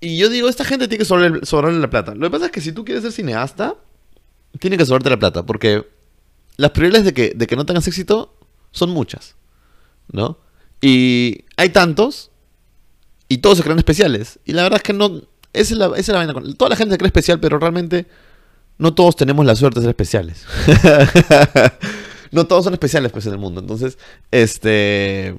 [0.00, 2.14] Y yo digo, esta gente tiene que sobrarle, la plata.
[2.14, 3.76] Lo que pasa es que si tú quieres ser cineasta,
[4.60, 5.44] tiene que sobrarte la plata.
[5.44, 5.88] Porque
[6.56, 8.34] las prioridades de que, de que no tengas éxito
[8.70, 9.34] son muchas,
[10.12, 10.38] ¿no?
[10.80, 12.30] Y hay tantos
[13.28, 14.38] y todos se creen especiales.
[14.44, 15.22] Y la verdad es que no.
[15.52, 16.54] Esa es la, esa es la vaina.
[16.56, 18.06] Toda la gente se cree especial, pero realmente
[18.78, 20.44] no todos tenemos la suerte de ser especiales.
[22.30, 23.60] no todos son especiales pues, en el mundo.
[23.60, 23.98] Entonces,
[24.30, 25.36] este.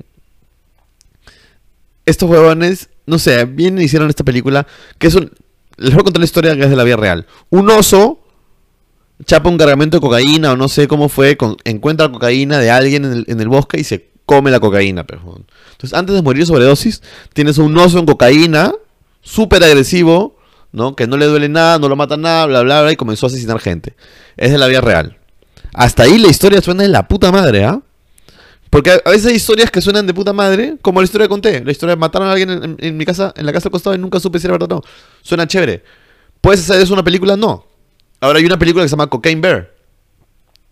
[2.06, 4.65] Estos huevones, no sé, bien hicieron esta película.
[4.98, 5.32] Que es un.
[5.78, 7.26] Les voy a contar la historia que es de la vida real.
[7.50, 8.22] Un oso
[9.26, 11.38] chapa un cargamento de cocaína o no sé cómo fue.
[11.65, 15.22] encuentra cocaína de alguien en el, en el bosque y se come la cocaína, pero.
[15.72, 17.02] Entonces, antes de morir de sobredosis,
[17.34, 18.74] tienes un oso en cocaína,
[19.22, 20.38] súper agresivo,
[20.72, 20.95] ¿no?
[20.95, 23.30] Que no le duele nada, no lo mata nada, bla, bla, bla, y comenzó a
[23.30, 23.95] asesinar gente.
[24.38, 25.17] Es de la vida real.
[25.74, 27.82] Hasta ahí la historia suena de la puta madre, ¿ah?
[28.69, 31.63] Porque a veces hay historias que suenan de puta madre, como la historia que conté.
[31.63, 33.99] La historia de mataron a alguien en, mi casa, en la casa al costado y
[33.99, 34.82] nunca supe si era verdad o no.
[35.23, 35.84] Suena chévere.
[36.39, 37.36] ¿Puedes hacer eso una película?
[37.36, 37.65] No.
[38.21, 39.73] Ahora hay una película que se llama Cocaine Bear.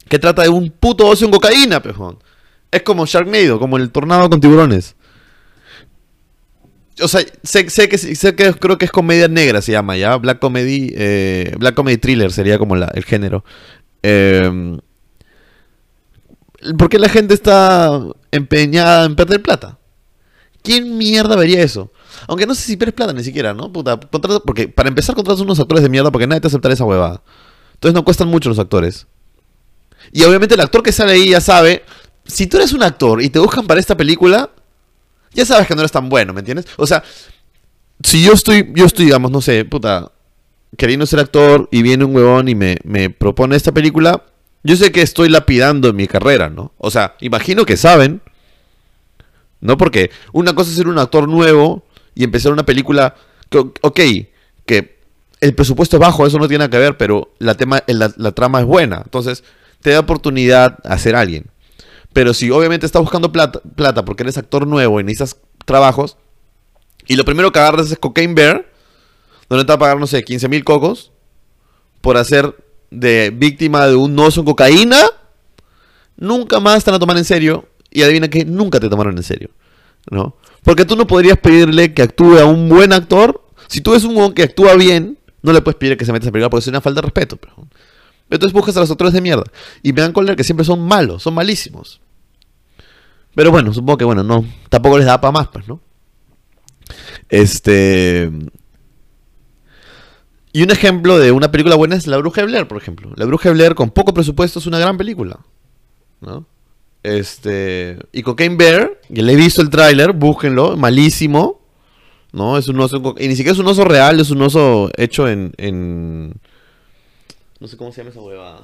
[0.07, 2.19] Que trata de un puto oso en cocaína, pejón.
[2.71, 4.95] Es como Sharknado, como el tornado con tiburones.
[7.01, 10.15] O sea, sé, sé, que, sé que creo que es comedia negra, se llama ya.
[10.17, 13.43] Black Comedy, eh, Black Comedy Thriller sería como el género.
[14.03, 14.77] Eh,
[16.77, 18.01] ¿Por qué la gente está
[18.31, 19.77] empeñada en perder plata?
[20.63, 21.91] ¿Quién mierda vería eso?
[22.27, 23.71] Aunque no sé si pierdes plata ni siquiera, ¿no?
[23.71, 27.21] Puta, porque para empezar contratas unos actores de mierda porque nadie te aceptará esa huevada.
[27.75, 29.07] Entonces no cuestan mucho los actores.
[30.11, 31.83] Y obviamente el actor que sale ahí ya sabe,
[32.25, 34.49] si tú eres un actor y te buscan para esta película,
[35.33, 36.65] ya sabes que no eres tan bueno, ¿me entiendes?
[36.77, 37.03] O sea,
[38.03, 40.11] si yo estoy, yo estoy, digamos, no sé, puta,
[40.77, 44.25] queriendo ser actor y viene un huevón y me, me propone esta película,
[44.67, 46.73] yo sé que estoy lapidando mi carrera, ¿no?
[46.77, 48.21] O sea, imagino que saben,
[49.61, 49.77] ¿no?
[49.77, 53.15] Porque una cosa es ser un actor nuevo y empezar una película,
[53.49, 53.99] que, ok,
[54.65, 54.99] que
[55.39, 58.59] el presupuesto es bajo, eso no tiene que ver, pero la, tema, la, la trama
[58.59, 59.45] es buena, entonces
[59.81, 61.45] te da oportunidad a ser alguien.
[62.11, 66.17] Pero si obviamente estás buscando plata, plata porque eres actor nuevo y necesitas trabajos,
[67.07, 68.69] y lo primero que agarras es Cocaine Bear,
[69.47, 71.13] donde te va a pagar, no sé, 15 mil cocos
[72.01, 72.53] por hacer
[72.89, 75.01] de víctima de un oso en cocaína,
[76.15, 77.67] nunca más te van a tomar en serio.
[77.89, 79.49] Y adivina que nunca te tomaron en serio.
[80.11, 80.35] ¿No?
[80.63, 83.43] Porque tú no podrías pedirle que actúe a un buen actor.
[83.67, 86.31] Si tú ves un que actúa bien, no le puedes pedir que se meta en
[86.31, 87.39] película porque es una falta de respeto.
[88.29, 89.43] Entonces buscas a los actores de mierda.
[89.81, 92.01] Y me dan cólera que siempre son malos, son malísimos.
[93.35, 95.79] Pero bueno, supongo que bueno, no, tampoco les da para más, pues, ¿no?
[97.29, 98.31] Este.
[100.57, 103.11] Y un ejemplo de una película buena es La Bruja de Blair, por ejemplo.
[103.15, 105.37] La Bruja de Blair con poco presupuesto es una gran película.
[106.19, 106.47] ¿No?
[107.03, 107.99] Este.
[108.11, 111.61] Y Cocaine Bear, que le he visto el tráiler, búsquenlo, malísimo.
[112.31, 112.57] ¿No?
[112.57, 113.13] Es un oso.
[113.19, 115.53] Y ni siquiera es un oso real, es un oso hecho en.
[115.57, 116.33] en
[117.59, 118.61] no sé cómo se llama esa huevada.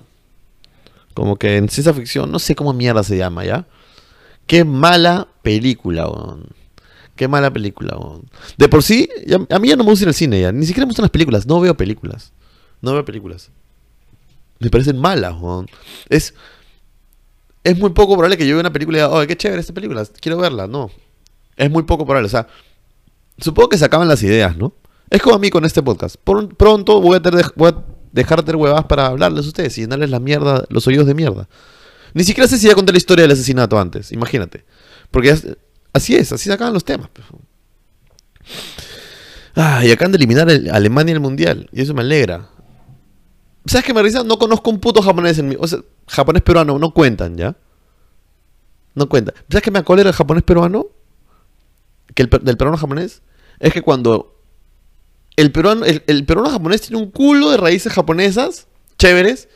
[1.13, 3.67] Como que en ciencia ficción, no sé cómo mierda se llama, ¿ya?
[4.47, 6.47] Qué mala película, weón.
[7.15, 8.29] Qué mala película, weón.
[8.57, 9.07] De por sí,
[9.49, 10.51] a mí ya no me gusta ir al cine ya.
[10.51, 11.45] Ni siquiera me gustan las películas.
[11.45, 12.33] No veo películas.
[12.81, 13.51] No veo películas.
[14.59, 15.67] Me parecen malas, weón.
[16.09, 16.33] Es,
[17.63, 19.73] es muy poco probable que yo vea una película y diga, oh, qué chévere esta
[19.73, 20.67] película, quiero verla.
[20.67, 20.89] No.
[21.55, 22.25] Es muy poco probable.
[22.25, 22.47] O sea,
[23.37, 24.73] supongo que se acaban las ideas, ¿no?
[25.09, 26.15] Es como a mí con este podcast.
[26.23, 30.09] Pronto voy a, voy a dejar de tener huevadas para hablarles a ustedes y llenarles
[30.09, 31.47] la mierda, los oídos de mierda.
[32.13, 34.65] Ni siquiera sé si ya conté la historia del asesinato antes, imagínate.
[35.11, 35.35] Porque
[35.93, 37.09] así es, así se acaban los temas.
[37.13, 37.27] Pues.
[39.55, 41.69] Ah, y acaban de eliminar a Alemania el mundial.
[41.71, 42.49] Y eso me alegra.
[43.65, 44.23] ¿Sabes qué me risa?
[44.23, 45.55] No conozco un puto japonés en mi.
[45.59, 47.55] O sea, japonés peruano, no cuentan, ¿ya?
[48.95, 49.35] No cuentan.
[49.49, 50.87] ¿Sabes qué me acolera el japonés peruano?
[52.13, 53.21] Que el, del peruano japonés.
[53.59, 54.41] Es que cuando.
[55.35, 58.67] El peruano, el, el peruano japonés tiene un culo de raíces japonesas,
[58.99, 59.47] chéveres,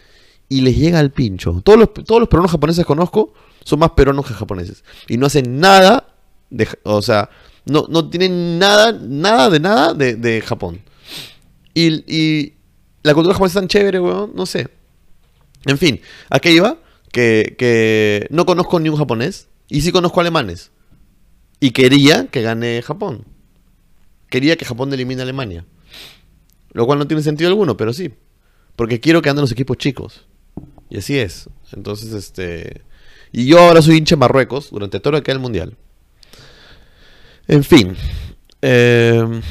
[0.50, 1.62] y les llega al pincho.
[1.64, 4.84] Todos los, todos los peruanos japoneses que conozco son más peruanos que japoneses.
[5.08, 6.16] Y no hacen nada,
[6.84, 7.30] o sea,
[7.66, 10.82] no, no tienen nada, nada de nada de, de Japón.
[11.74, 12.54] Y, y,
[13.04, 14.68] la cultura japonesa es tan chévere, weón, no sé.
[15.66, 16.78] En fin, ¿a qué iba?
[17.12, 20.72] Que, que no conozco ni un japonés y sí conozco alemanes.
[21.60, 23.26] Y quería que gane Japón.
[24.30, 25.66] Quería que Japón elimine a Alemania.
[26.72, 28.14] Lo cual no tiene sentido alguno, pero sí.
[28.76, 30.28] Porque quiero que anden los equipos chicos.
[30.90, 31.50] Y así es.
[31.74, 32.84] Entonces, este.
[33.32, 35.78] Y yo ahora soy hincha de Marruecos durante todo lo que queda el mundial.
[37.48, 37.96] En fin.
[38.62, 39.42] Em,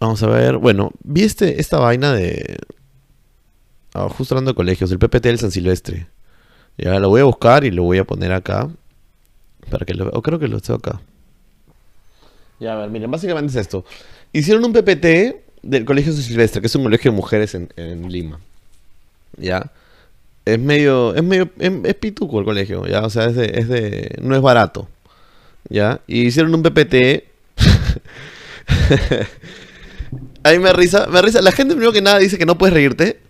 [0.00, 0.58] vamos a ver.
[0.58, 2.56] Bueno, vi este, esta vaina de.
[3.94, 6.08] Ah, justo hablando de colegios, el PPT del San Silvestre.
[6.78, 8.68] Ya lo voy a buscar y lo voy a poner acá.
[9.70, 11.00] Para que lo O creo que lo tengo acá.
[12.60, 13.84] Ya, a ver, miren, básicamente es esto.
[14.32, 18.10] Hicieron un PPT del Colegio San Silvestre, que es un colegio de mujeres en, en
[18.10, 18.40] Lima.
[19.36, 19.70] ¿Ya?
[20.46, 24.16] es medio, es medio, es, pituco el colegio, ya, o sea, es de, es de,
[24.22, 24.88] no es barato,
[25.68, 27.24] ya, y hicieron un PPT.
[30.42, 31.42] Ahí me risa, me risa.
[31.42, 33.20] La gente primero que nada dice que no puedes reírte,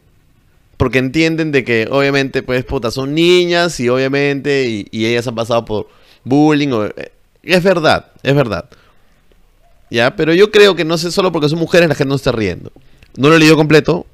[0.76, 5.64] porque entienden de que obviamente, pues, puta, son niñas y obviamente, y, ellas han pasado
[5.64, 5.88] por
[6.24, 8.68] bullying, eh, es verdad, es verdad.
[9.90, 12.32] Ya, pero yo creo que no sé, solo porque son mujeres la gente no está
[12.32, 12.72] riendo.
[13.16, 14.06] No lo he leído completo,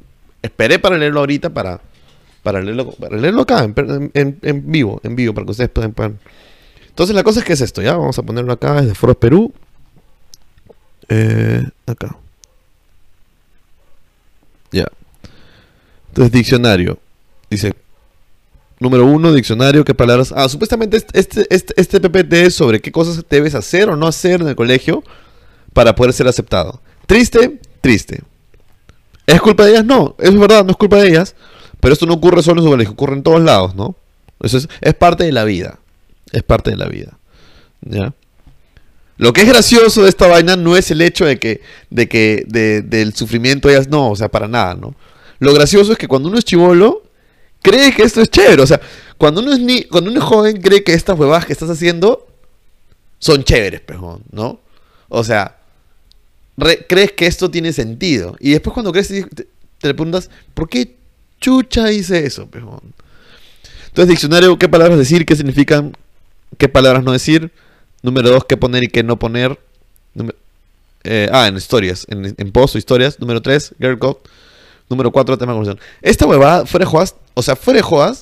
[0.42, 1.80] esperé para leerlo ahorita para
[2.42, 6.18] para leerlo, para leerlo acá, en, vivo, en vivo, para que ustedes puedan,
[6.92, 7.96] Entonces la cosa es que es esto, ¿ya?
[7.96, 9.50] Vamos a ponerlo acá, es de Foros Perú.
[11.08, 12.18] Eh, acá.
[14.70, 14.86] Ya.
[16.08, 16.98] Entonces, diccionario.
[17.48, 17.74] Dice,
[18.78, 20.34] número uno, diccionario, ¿qué palabras?
[20.36, 24.06] Ah, supuestamente este, este, este, este PPT es sobre qué cosas debes hacer o no
[24.06, 25.02] hacer en el colegio
[25.72, 26.82] para poder ser aceptado.
[27.06, 28.22] Triste, triste.
[29.26, 29.84] ¿Es culpa de ellas?
[29.86, 31.34] No, es verdad, no es culpa de ellas.
[31.80, 33.96] Pero esto no ocurre solo en su colegio, ocurre en todos lados, ¿no?
[34.42, 35.78] Eso es, es parte de la vida.
[36.32, 37.18] Es parte de la vida.
[37.82, 38.14] ¿Ya?
[39.18, 42.44] Lo que es gracioso de esta vaina no es el hecho de que, de que
[42.46, 44.94] del sufrimiento ellas no, o sea, para nada, ¿no?
[45.38, 47.02] Lo gracioso es que cuando uno es chivolo,
[47.60, 48.62] cree que esto es chévere.
[48.62, 48.80] O sea,
[49.18, 52.26] cuando uno es, ni, cuando uno es joven, cree que estas huevadas que estás haciendo
[53.18, 54.60] son chéveres, pejón, ¿no?
[55.08, 55.58] O sea,
[56.88, 58.36] crees que esto tiene sentido.
[58.40, 59.24] Y después cuando crees, te,
[59.78, 60.96] te preguntas, ¿por qué
[61.42, 62.80] chucha hice eso, pejón.
[63.88, 65.26] Entonces, diccionario, ¿qué palabras decir?
[65.26, 65.94] ¿Qué significan?
[66.58, 67.52] ¿Qué palabras no decir?
[68.02, 69.58] Número dos, ¿qué poner y qué no poner?
[71.04, 73.18] Eh, ah, en historias, en, en post o historias.
[73.20, 74.18] Número tres, girl code.
[74.88, 75.88] Número cuatro, tema de conversación.
[76.02, 78.16] Esta huevada, fuera de jodas, o sea, fuera de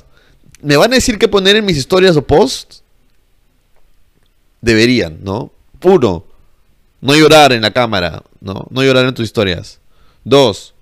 [0.62, 2.82] ¿me van a decir qué poner en mis historias o posts?
[4.60, 5.50] Deberían, ¿no?
[5.82, 6.24] Uno,
[7.00, 8.66] no llorar en la cámara, ¿no?
[8.70, 9.80] No llorar en tus historias.
[10.22, 10.74] Dos,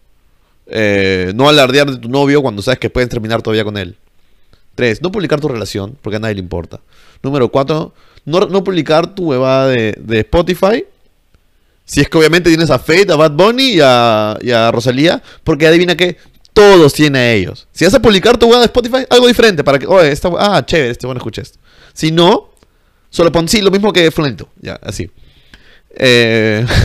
[0.67, 3.97] eh, no alardear de tu novio cuando sabes que puedes terminar todavía con él.
[4.75, 5.03] 3.
[5.03, 6.81] No publicar tu relación porque a nadie le importa.
[7.23, 7.93] Número 4.
[8.25, 10.85] No, publicar tu huevada de, Spotify.
[11.85, 15.23] Si es que obviamente tienes a Fate, a Bad Bunny y a, Rosalía.
[15.45, 16.17] Porque adivina que
[16.53, 17.67] todos tienen a ellos.
[17.73, 19.65] Si vas a publicar tu huevada de Spotify, algo diferente.
[19.65, 21.59] Para que, esta, ah, chévere, este bueno escucha esto.
[21.95, 22.51] Si no,
[23.11, 24.49] solo pon sí, lo mismo que Fulanito.
[24.61, 25.11] Ya, así.
[25.91, 26.67] Eh.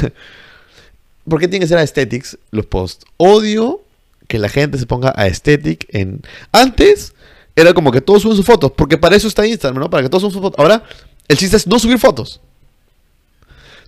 [1.28, 3.06] ¿Por qué tiene que ser aesthetics los posts?
[3.18, 3.82] Odio
[4.28, 6.22] que la gente se ponga aesthetic en...
[6.52, 7.14] Antes
[7.56, 9.90] era como que todos suben sus fotos, porque para eso está Instagram, ¿no?
[9.90, 10.60] Para que todos suban sus fotos.
[10.60, 10.84] Ahora
[11.28, 12.42] el chiste es no subir fotos.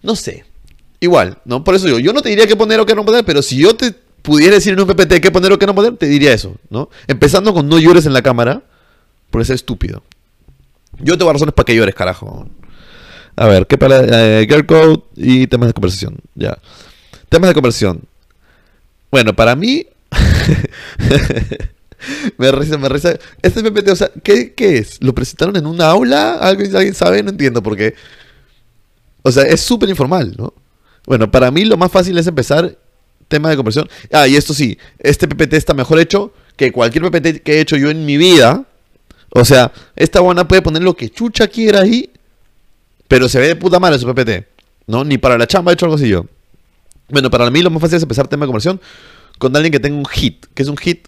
[0.01, 0.45] No sé.
[0.99, 1.63] Igual, ¿no?
[1.63, 3.57] Por eso digo, yo no te diría qué poner o qué no poner, pero si
[3.57, 6.33] yo te pudiera decir en un PPT qué poner o qué no poner, te diría
[6.33, 6.89] eso, ¿no?
[7.07, 8.63] Empezando con no llores en la cámara,
[9.29, 10.03] porque es estúpido.
[10.99, 12.47] Yo tengo razones para que llores, carajo.
[13.35, 14.47] A ver, ¿qué para eh,
[15.15, 16.17] y temas de conversación?
[16.35, 16.57] Ya.
[17.29, 18.01] Temas de conversión.
[19.11, 19.85] Bueno, para mí.
[22.37, 23.17] me risa, me risa.
[23.41, 25.01] Este PPT, o sea, ¿qué, ¿qué, es?
[25.01, 26.35] ¿Lo presentaron en una aula?
[26.35, 27.23] ¿Alguien sabe?
[27.23, 27.95] No entiendo, porque...
[29.21, 30.53] O sea, es súper informal, ¿no?
[31.07, 32.77] Bueno, para mí lo más fácil es empezar
[33.27, 33.89] tema de conversión.
[34.11, 37.75] Ah, y esto sí, este PPT está mejor hecho que cualquier PPT que he hecho
[37.75, 38.65] yo en mi vida.
[39.31, 42.09] O sea, esta buena puede poner lo que chucha quiera ahí,
[43.07, 44.47] pero se ve de puta madre su PPT.
[44.87, 45.03] ¿No?
[45.03, 46.25] Ni para la chamba he hecho algo así yo.
[47.09, 48.79] Bueno, para mí lo más fácil es empezar tema de conversión
[49.37, 50.45] con alguien que tenga un hit.
[50.53, 51.07] que es un hit?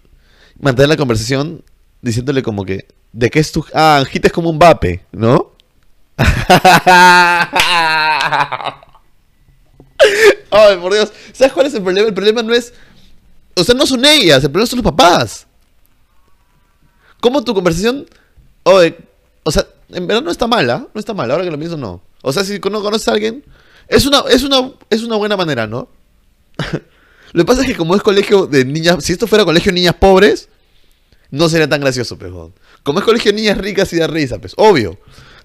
[0.58, 1.62] Mantener la conversación
[2.02, 3.64] diciéndole como que, ¿de qué es tu...
[3.74, 5.52] Ah, un hit es como un vape, ¿no?
[10.50, 11.12] Ay, por Dios.
[11.32, 12.08] ¿Sabes cuál es el problema?
[12.08, 12.72] El problema no es...
[13.54, 15.46] O sea, no son ellas, el problema son los papás.
[17.20, 18.06] ¿Cómo tu conversación...
[18.64, 18.96] Oye,
[19.44, 22.02] o sea, en verdad no está mala, no está mala, ahora que lo pienso no.
[22.22, 23.44] O sea, si no conoces a alguien,
[23.88, 25.88] es una, es una, es una buena manera, ¿no?
[27.38, 29.76] Lo que pasa es que como es colegio de niñas, si esto fuera colegio de
[29.76, 30.48] niñas pobres,
[31.30, 32.52] no sería tan gracioso, pejón.
[32.82, 34.98] Como es colegio de niñas ricas y da risa, pues, obvio,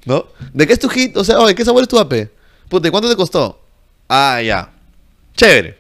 [0.06, 0.26] ¿no?
[0.54, 1.16] ¿De qué es tu hit?
[1.16, 2.32] O sea, oye, ¿qué sabor es tu AP?
[2.68, 3.62] Puta, ¿cuánto te costó?
[4.10, 4.74] Ah, ya.
[5.36, 5.78] Chévere.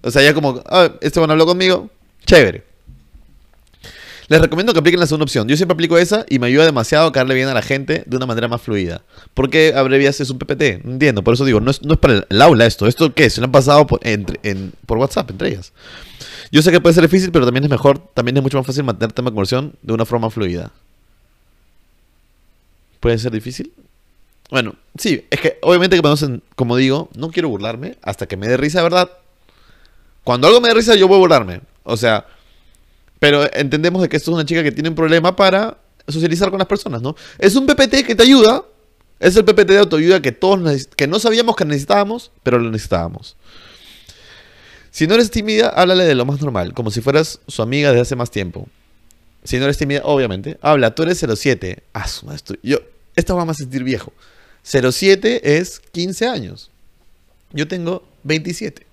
[0.00, 1.90] O sea, ya como, ah, este bueno habló conmigo,
[2.24, 2.64] chévere.
[4.28, 5.48] Les recomiendo que apliquen la segunda opción.
[5.48, 8.16] Yo siempre aplico esa y me ayuda demasiado a caerle bien a la gente de
[8.16, 9.00] una manera más fluida.
[9.32, 10.84] ¿Por qué abrevias es un PPT?
[10.84, 11.24] No entiendo.
[11.24, 12.86] Por eso digo, no es, para el, aula esto.
[12.86, 13.30] ¿Esto qué?
[13.30, 14.00] Se lo han pasado por,
[14.88, 15.72] WhatsApp entre ellas.
[16.52, 18.84] Yo sé que puede ser difícil, pero también es mejor, también es mucho más fácil
[18.84, 20.72] mantener tema de conversión de una forma fluida.
[23.00, 23.72] ¿Puede ser difícil?
[24.50, 28.58] Bueno, sí, es que obviamente que como digo, no quiero burlarme hasta que me dé
[28.58, 29.10] risa, ¿verdad?
[30.24, 31.60] Cuando algo me dé risa, yo voy a burlarme.
[31.84, 32.26] O sea,
[33.18, 36.58] pero entendemos de que esto es una chica que tiene un problema para socializar con
[36.58, 37.16] las personas, ¿no?
[37.38, 38.64] Es un PPT que te ayuda.
[39.20, 43.36] Es el PPT de autoayuda que todos que no sabíamos que necesitábamos, pero lo necesitábamos.
[44.92, 48.02] Si no eres tímida, háblale de lo más normal, como si fueras su amiga desde
[48.02, 48.68] hace más tiempo.
[49.44, 51.82] Si no eres tímida, obviamente, habla, tú eres 07.
[51.94, 52.06] Ah,
[52.62, 52.78] yo,
[53.16, 54.12] esto va a sentir viejo.
[54.62, 56.70] 07 es 15 años.
[57.52, 58.86] Yo tengo 27.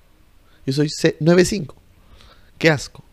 [0.65, 1.75] Yo soy 95.
[2.57, 3.04] Qué asco.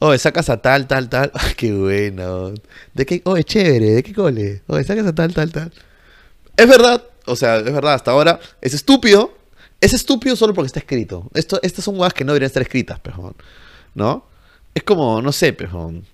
[0.00, 1.30] Oh, sacas a tal, tal, tal.
[1.34, 2.54] Ay, qué bueno.
[2.94, 3.20] ¿De qué?
[3.24, 3.90] Oh, es chévere.
[3.90, 4.62] ¿De qué cole?
[4.66, 5.72] Oh, sacas a tal, tal, tal.
[6.56, 7.02] Es verdad.
[7.26, 7.94] O sea, es verdad.
[7.94, 9.36] Hasta ahora es estúpido.
[9.80, 11.28] Es estúpido solo porque está escrito.
[11.34, 13.34] Esto, estas son guas que no deberían estar escritas, pejón.
[13.94, 14.24] ¿No?
[14.74, 16.04] Es como, no sé, pejón.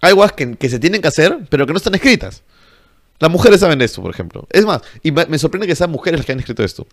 [0.00, 2.42] Hay guas que, que, se tienen que hacer, pero que no están escritas.
[3.20, 4.46] Las mujeres saben esto, por ejemplo.
[4.50, 6.88] Es más, y me sorprende que sean mujeres las que han escrito esto.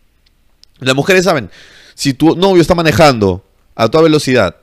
[0.79, 1.49] Las mujeres saben,
[1.95, 4.55] si tu novio está manejando a toda velocidad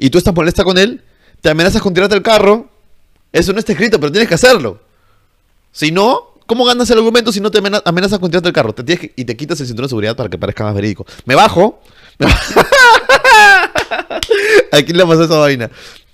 [0.00, 1.04] y tú estás molesta con él,
[1.42, 2.68] te amenazas con tirarte el carro.
[3.32, 4.80] Eso no está escrito, pero tienes que hacerlo.
[5.70, 8.72] Si no, ¿cómo ganas el argumento si no te amenazas con tirarte el carro?
[8.72, 11.06] Te tienes y te quitas el cinturón de seguridad para que parezca más verídico.
[11.26, 11.82] Me bajo.
[14.72, 15.66] Aquí le pasó esa vaina.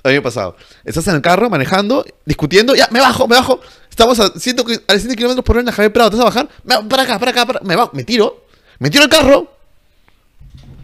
[0.03, 0.57] A mí me ha pasado.
[0.85, 2.75] Estás en el carro manejando, discutiendo.
[2.75, 3.61] Ya, me bajo, me bajo.
[3.89, 4.57] Estamos a 100,
[4.89, 6.11] a 100 kilómetros por hora en la Javier Prado.
[6.11, 6.49] ¿Te vas a bajar?
[6.89, 8.47] para acá, para acá, para Me, bajo, me tiro.
[8.81, 9.53] Me tiro el carro.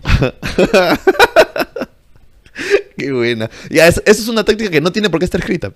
[2.96, 3.50] Qué buena.
[3.70, 5.72] Ya, esa es una táctica que no tiene por qué estar escrita.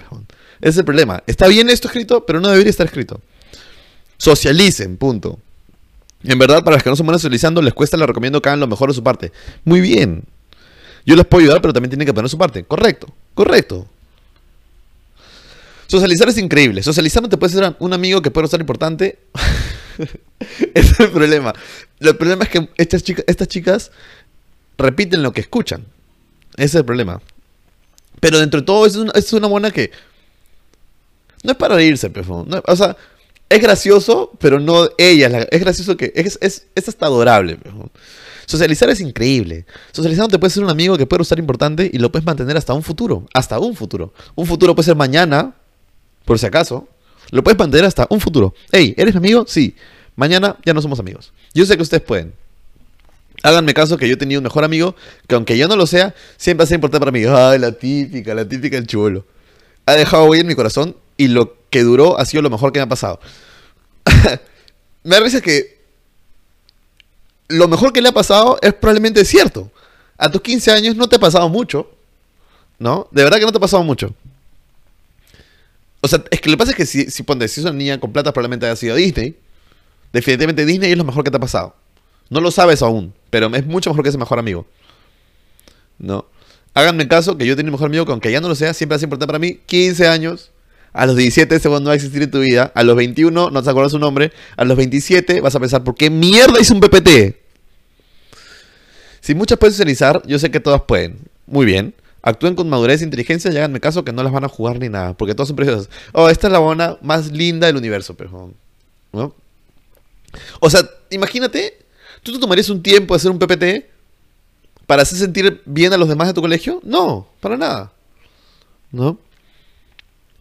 [0.61, 1.23] Ese es el problema.
[1.27, 3.21] Está bien esto escrito, pero no debería estar escrito.
[4.19, 5.39] Socialicen, punto.
[6.25, 8.61] En verdad, para los que no son buenos socializando, les cuesta, les recomiendo que hagan
[8.61, 9.33] lo mejor de su parte.
[9.65, 10.25] Muy bien.
[11.05, 12.65] Yo les puedo ayudar, pero también tienen que poner su parte.
[12.65, 13.87] Correcto, correcto.
[15.87, 16.83] Socializar es increíble.
[16.83, 19.19] Socializar no te puede ser un amigo que puede ser importante.
[20.75, 21.55] Ese es el problema.
[22.01, 23.93] El problema es que estas chicas
[24.77, 25.87] repiten lo que escuchan.
[26.57, 27.21] Ese es el problema.
[28.21, 29.91] Pero dentro de todo, es una, es una buena que.
[31.43, 32.49] No es para reírse, pefón.
[32.67, 32.97] o sea,
[33.49, 35.47] es gracioso, pero no ella.
[35.51, 36.13] Es, gracioso que.
[36.15, 37.59] Es, es, es hasta adorable.
[38.47, 39.67] Socializar es increíble.
[39.93, 42.73] Socializando te puede ser un amigo que puede ser importante y lo puedes mantener hasta
[42.75, 43.27] un futuro.
[43.35, 44.15] Hasta un futuro.
[44.35, 45.55] Un futuro puede ser mañana,
[46.25, 46.89] por si acaso.
[47.31, 48.55] Lo puedes mantener hasta un futuro.
[48.71, 49.45] Hey, ¿eres mi amigo?
[49.47, 49.75] Sí.
[50.15, 51.33] Mañana ya no somos amigos.
[51.55, 52.35] Yo sé que ustedes pueden.
[53.47, 54.97] Háganme caso que yo tenía un mejor amigo
[55.29, 57.23] que aunque yo no lo sea, siempre va a ser importante para mí.
[57.29, 59.25] Ay, la típica, la típica el chulo.
[59.87, 62.81] Ha dejado hoy en mi corazón y lo que duró ha sido lo mejor que
[62.81, 63.21] me ha pasado.
[65.05, 65.79] me da risa que
[67.47, 69.71] lo mejor que le ha pasado es probablemente cierto.
[70.19, 71.89] A tus 15 años no te ha pasado mucho.
[72.81, 73.07] ¿No?
[73.13, 74.13] De verdad que no te ha pasado mucho.
[76.01, 78.01] O sea, es que lo que pasa es que si, si, si es una niña
[78.01, 79.37] con plata, probablemente haya sido Disney.
[80.13, 81.77] Definitivamente Disney es lo mejor que te ha pasado.
[82.29, 84.67] No lo sabes aún, pero es mucho mejor que ese mejor amigo.
[85.99, 86.27] ¿No?
[86.75, 88.97] Háganme caso que yo tengo un mejor amigo que aunque ya no lo sea, siempre
[88.97, 89.61] es importante para mí.
[89.67, 90.51] 15 años.
[90.93, 92.73] A los 17 ese no va a existir en tu vida.
[92.75, 94.33] A los 21 no te acuerdas su nombre.
[94.57, 97.37] A los 27 vas a pensar, ¿por qué mierda hice un PPT?
[99.21, 101.19] Si muchas pueden socializar, yo sé que todas pueden.
[101.47, 101.95] Muy bien.
[102.23, 104.89] Actúen con madurez e inteligencia y háganme caso que no las van a jugar ni
[104.89, 105.15] nada.
[105.15, 105.89] Porque todas son preciosas.
[106.13, 108.53] Oh, esta es la buena más linda del universo, pero.
[109.13, 109.35] ¿No?
[110.61, 111.86] O sea, imagínate,
[112.27, 113.87] ¿tú te tomarías un tiempo de hacer un PPT
[114.85, 116.81] para hacer sentir bien a los demás de tu colegio?
[116.83, 117.93] No, para nada.
[118.91, 119.19] ¿No?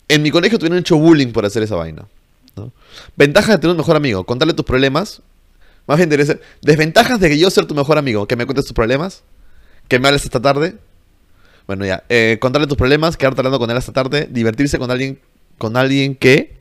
[0.08, 2.08] En mi colegio tuvieron hecho bullying por hacer esa vaina.
[2.56, 2.72] ¿no?
[3.16, 5.22] Ventajas de tener un mejor amigo, contarle tus problemas.
[5.86, 6.10] Más bien,
[6.64, 9.22] desventajas de que yo ser tu mejor amigo, que me cuentes tus problemas,
[9.88, 10.78] que me hables esta tarde.
[11.68, 15.20] Bueno, ya, eh, contarle tus problemas, quedarte hablando con él esta tarde, divertirse con alguien,
[15.60, 16.58] con alguien que,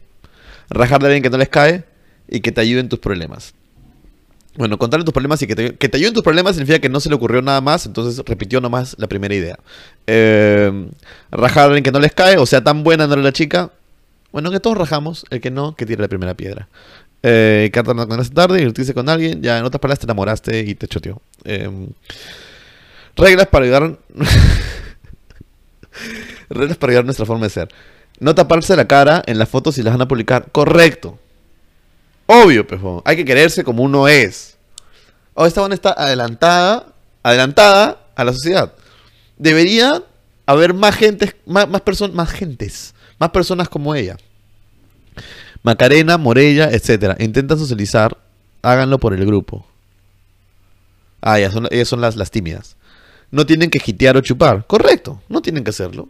[0.68, 1.84] rajarle a alguien que no les cae
[2.28, 3.54] y que te ayude en tus problemas.
[4.56, 6.88] Bueno, contarle tus problemas y que te, que te ayude en tus problemas significa que
[6.88, 9.58] no se le ocurrió nada más, entonces repitió nomás la primera idea.
[10.06, 10.90] Eh,
[11.32, 13.72] rajar alguien que no les cae, o sea, tan buena no era la chica.
[14.30, 16.68] Bueno, que todos rajamos, el que no, que tire la primera piedra.
[17.26, 20.86] Eh, él esta tarde, divertirse con alguien, ya en otras palabras te enamoraste y te
[20.86, 21.20] choteó.
[21.44, 21.88] Eh,
[23.16, 23.98] reglas para ayudar.
[26.50, 27.68] reglas para ayudar nuestra forma de ser.
[28.20, 30.52] No taparse la cara en las fotos si las van a publicar.
[30.52, 31.18] Correcto.
[32.26, 33.02] Obvio, pejo.
[33.04, 34.56] Hay que quererse como uno es.
[35.34, 36.86] Oh, esta buena está adelantada,
[37.22, 38.72] adelantada a la sociedad.
[39.36, 40.02] Debería
[40.46, 44.16] haber más gente, más, personas, más gentes, más personas como ella.
[45.62, 47.16] Macarena, Morella, etcétera.
[47.18, 48.16] Intentan socializar,
[48.62, 49.66] háganlo por el grupo.
[51.20, 52.76] Ah, ya, son, ellas son las, las tímidas.
[53.30, 54.66] No tienen que gitear o chupar.
[54.66, 56.08] Correcto, no tienen que hacerlo.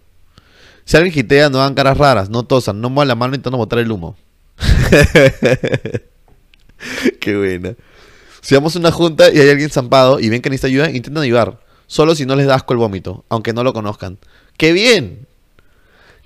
[0.84, 3.78] Si alguien gitea, no hagan caras raras, no tosan, no muevan la mano intentando botar
[3.78, 4.16] el humo.
[7.20, 7.74] Qué buena.
[8.40, 11.22] Si vamos a una junta y hay alguien zampado y ven que necesita ayuda, intentan
[11.22, 11.60] ayudar.
[11.86, 14.18] Solo si no les da asco el vómito, aunque no lo conozcan.
[14.56, 15.26] ¡Qué bien!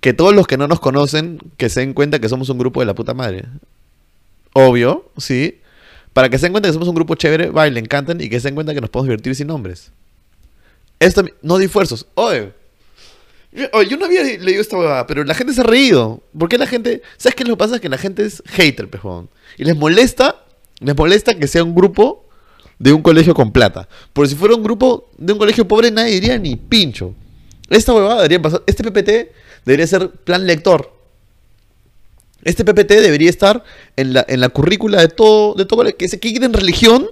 [0.01, 2.81] Que todos los que no nos conocen, que se den cuenta que somos un grupo
[2.81, 3.45] de la puta madre.
[4.53, 5.61] Obvio, sí.
[6.13, 8.49] Para que se den cuenta que somos un grupo chévere, bailen, canten y que se
[8.49, 9.93] den cuenta que nos podemos divertir sin nombres.
[11.01, 12.07] Esto, no di esfuerzos.
[12.15, 12.53] Oye,
[13.89, 16.23] Yo no había leído esta huevada, pero la gente se ha reído.
[16.37, 17.03] ¿Por qué la gente.?
[17.17, 17.77] ¿Sabes qué lo que pasa?
[17.77, 19.29] Es que la gente es hater, pejón.
[19.57, 20.45] Y les molesta.
[20.81, 22.29] Les molesta que sea un grupo
[22.79, 23.89] de un colegio con plata.
[24.13, 27.15] Porque si fuera un grupo de un colegio pobre, nadie diría ni pincho.
[27.69, 28.63] Esta huevada debería pasar.
[28.67, 29.33] Este PPT
[29.65, 30.97] debería ser plan lector.
[32.45, 33.65] Este PPT debería estar
[33.97, 35.85] en la, en la currícula de todo, de todo.
[35.97, 37.11] Que se quiten religión.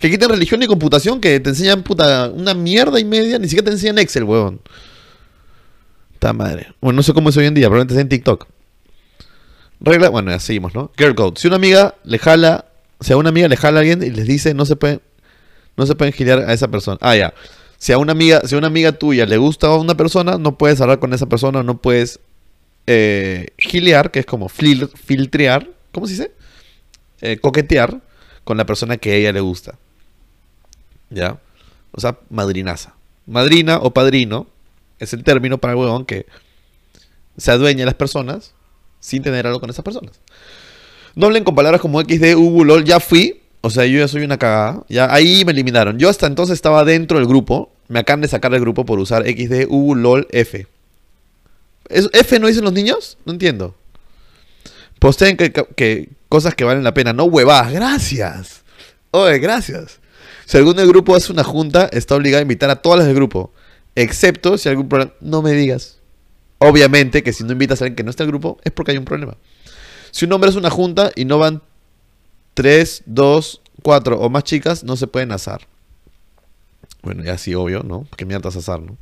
[0.00, 1.20] Que quiten religión y computación.
[1.20, 3.38] Que te enseñan puta una mierda y media.
[3.38, 4.60] Ni siquiera te enseñan Excel, huevón.
[6.22, 6.72] Ta madre.
[6.80, 8.46] Bueno, no sé cómo es hoy en día, probablemente está en TikTok.
[9.80, 10.92] Regla, bueno, ya seguimos, ¿no?
[10.96, 11.40] Girl code.
[11.40, 12.66] Si una amiga le jala,
[13.00, 15.00] si a una amiga le jala a alguien y les dice no se pueden,
[15.76, 16.14] no se pueden
[16.48, 16.96] a esa persona.
[17.00, 17.34] Ah, ya.
[17.76, 20.56] Si a una amiga, si a una amiga tuya le gusta a una persona, no
[20.56, 22.20] puedes hablar con esa persona, no puedes
[22.86, 23.48] eh,
[24.12, 26.32] que es como fil- filtrear, ¿cómo se dice?
[27.20, 28.00] Eh, coquetear
[28.44, 29.76] con la persona que a ella le gusta.
[31.10, 31.40] ¿Ya?
[31.90, 32.94] O sea, madrinaza.
[33.26, 34.46] Madrina o padrino
[35.02, 36.26] es el término para el huevón que
[37.36, 38.54] se adueña de las personas
[39.00, 40.20] sin tener algo con esas personas.
[41.14, 43.40] No hablen con palabras como XD, Ubu, LOL, ya fui.
[43.60, 44.84] O sea, yo ya soy una cagada.
[44.88, 45.98] Ya ahí me eliminaron.
[45.98, 47.72] Yo hasta entonces estaba dentro del grupo.
[47.88, 50.66] Me acaban de sacar del grupo por usar XD, Ubu, LOL, F.
[51.88, 53.18] ¿Es- ¿F no dicen los niños?
[53.24, 53.74] No entiendo.
[54.98, 57.72] Posteen que, que cosas que valen la pena, no huevadas.
[57.72, 58.62] Gracias.
[59.10, 60.00] Oye, gracias.
[60.46, 63.16] Si alguno del grupo hace una junta, está obligado a invitar a todas las del
[63.16, 63.52] grupo.
[63.94, 65.12] Excepto si hay algún problema.
[65.20, 65.98] No me digas.
[66.58, 68.92] Obviamente que si no invitas a alguien que no está en el grupo, es porque
[68.92, 69.36] hay un problema.
[70.10, 71.62] Si un hombre hace una junta y no van
[72.54, 75.66] 3, 2, 4 o más chicas, no se pueden asar.
[77.02, 78.06] Bueno, ya sí, obvio, ¿no?
[78.16, 78.96] ¿Qué mierda es asar, no?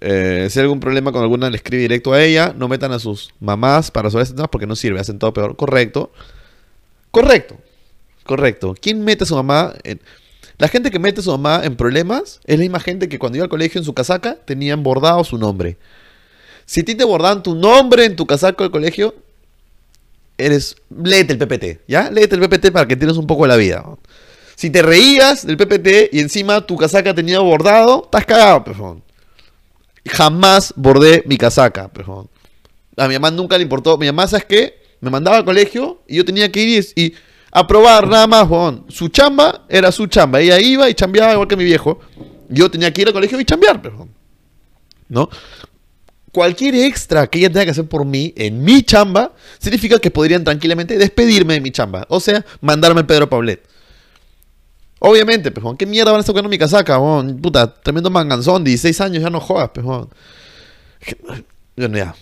[0.00, 2.54] Eh, si hay algún problema con alguna, le escribe directo a ella.
[2.56, 5.56] No metan a sus mamás para resolver este tema porque no sirve, hacen todo peor.
[5.56, 6.12] Correcto.
[7.10, 7.56] Correcto.
[8.24, 8.74] Correcto.
[8.80, 10.00] ¿Quién mete a su mamá en...
[10.60, 13.36] La gente que mete a su mamá en problemas es la misma gente que cuando
[13.38, 15.78] iba al colegio en su casaca tenían bordado su nombre.
[16.66, 19.14] Si a ti te bordaban tu nombre en tu casaco del colegio,
[20.36, 20.76] eres.
[21.02, 22.10] Léete el PPT, ¿ya?
[22.10, 23.82] Léete el PPT para que tienes un poco de la vida.
[24.54, 29.02] Si te reías del PPT y encima tu casaca tenía bordado, estás cagado, pejón.
[30.06, 32.28] Jamás bordé mi casaca, pejón.
[32.98, 33.96] A mi mamá nunca le importó.
[33.96, 34.82] Mi mamá, ¿sabes qué?
[35.00, 37.14] Me mandaba al colegio y yo tenía que ir y,
[37.52, 38.48] y aprobar nada más.
[38.88, 40.40] Su chamba era su chamba.
[40.40, 42.00] Ella iba y chambeaba igual que mi viejo.
[42.48, 44.10] Yo tenía que ir al colegio y chambear, pejón.
[45.08, 45.28] ¿No?
[46.32, 50.44] cualquier extra que ella tenga que hacer por mí en mi chamba, significa que podrían
[50.44, 52.06] tranquilamente despedirme de mi chamba.
[52.08, 53.62] O sea, mandarme el Pedro Paulet.
[55.00, 55.76] Obviamente, pejón.
[55.76, 56.98] ¿Qué mierda van a estar tocando mi casaca?
[57.40, 60.08] Puta, tremendo manganzón, 16 años, ya no jodas, pejón.
[61.76, 62.14] Bueno, ya.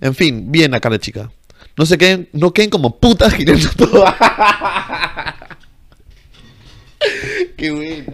[0.00, 1.30] En fin, bien acá la chica.
[1.78, 4.04] No se queden, no queden como putas girando todo.
[7.56, 8.12] Qué buena.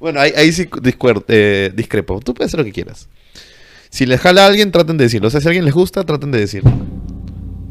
[0.00, 0.68] Bueno, ahí, ahí sí
[1.28, 2.20] eh, discrepo.
[2.20, 3.08] Tú puedes hacer lo que quieras.
[3.90, 5.28] Si les jala a alguien, traten de decirlo.
[5.28, 6.70] O sea, si a alguien les gusta, traten de decirlo.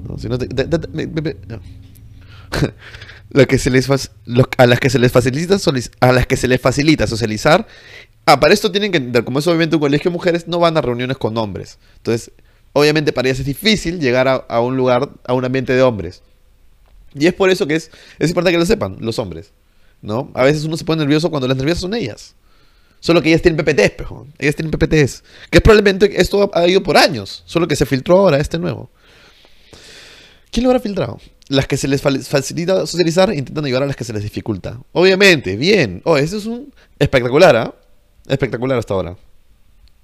[0.08, 1.60] No, si no te- da- da- me- me- me- no.
[3.30, 6.26] Lo que se les fac- lo- a las que se les facilita solic- a las
[6.28, 7.68] que se les facilita socializar
[8.26, 10.78] ah para esto tienen que entender como es obviamente un colegio de mujeres no van
[10.78, 12.32] a reuniones con hombres entonces
[12.74, 16.22] obviamente para ellas es difícil llegar a, un lugar a un ambiente de hombres
[17.14, 19.52] y es por eso que es es importante que lo sepan los hombres
[20.02, 22.36] no a veces uno se pone nervioso cuando las nerviosas son ellas
[23.00, 24.28] solo que ellas tienen PPTs pejo.
[24.38, 28.38] ellas tienen PPTs que probablemente esto ha, ido por años solo que se filtró ahora
[28.38, 28.90] este nuevo
[30.52, 31.20] ¿Quién lo habrá filtrado?
[31.50, 34.80] Las que se les fa- facilita socializar intentan ayudar a las que se les dificulta.
[34.94, 36.02] Obviamente, bien.
[36.06, 37.76] Oh, eso es un espectacular, ¿ah?
[38.28, 39.18] Espectacular hasta ahora.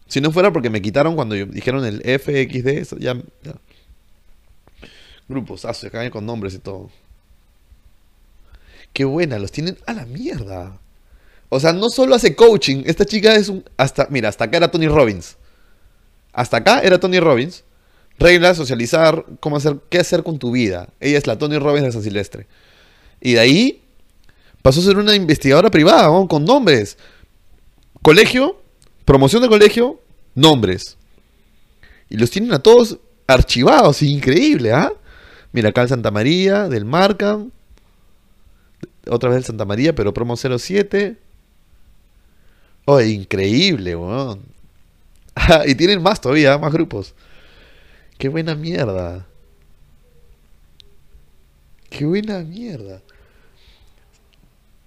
[0.07, 3.55] Si no fuera porque me quitaron cuando dijeron el FXD, ya, ya.
[5.27, 6.89] Grupos, se caen con nombres y todo.
[8.91, 10.79] Qué buena, los tienen a la mierda.
[11.49, 13.63] O sea, no solo hace coaching, esta chica es un.
[13.77, 15.37] Hasta, mira, hasta acá era Tony Robbins.
[16.31, 17.63] Hasta acá era Tony Robbins.
[18.19, 20.89] Reglas, socializar, cómo hacer, qué hacer con tu vida.
[20.99, 22.47] Ella es la Tony Robbins de San Silvestre.
[23.21, 23.83] Y de ahí
[24.61, 26.97] pasó a ser una investigadora privada, con nombres.
[28.01, 28.62] Colegio,
[29.05, 29.99] promoción de colegio,
[30.35, 30.97] nombres.
[32.09, 34.91] Y los tienen a todos archivados, increíble, ¿ah?
[35.51, 37.51] Mira, acá el Santa María, del Markham.
[39.09, 41.17] Otra vez el Santa María, pero promo 07.
[42.85, 44.41] Oh, increíble, weón.
[45.65, 47.13] Y tienen más todavía, más grupos.
[48.17, 49.25] Qué buena mierda.
[51.89, 53.01] Qué buena mierda.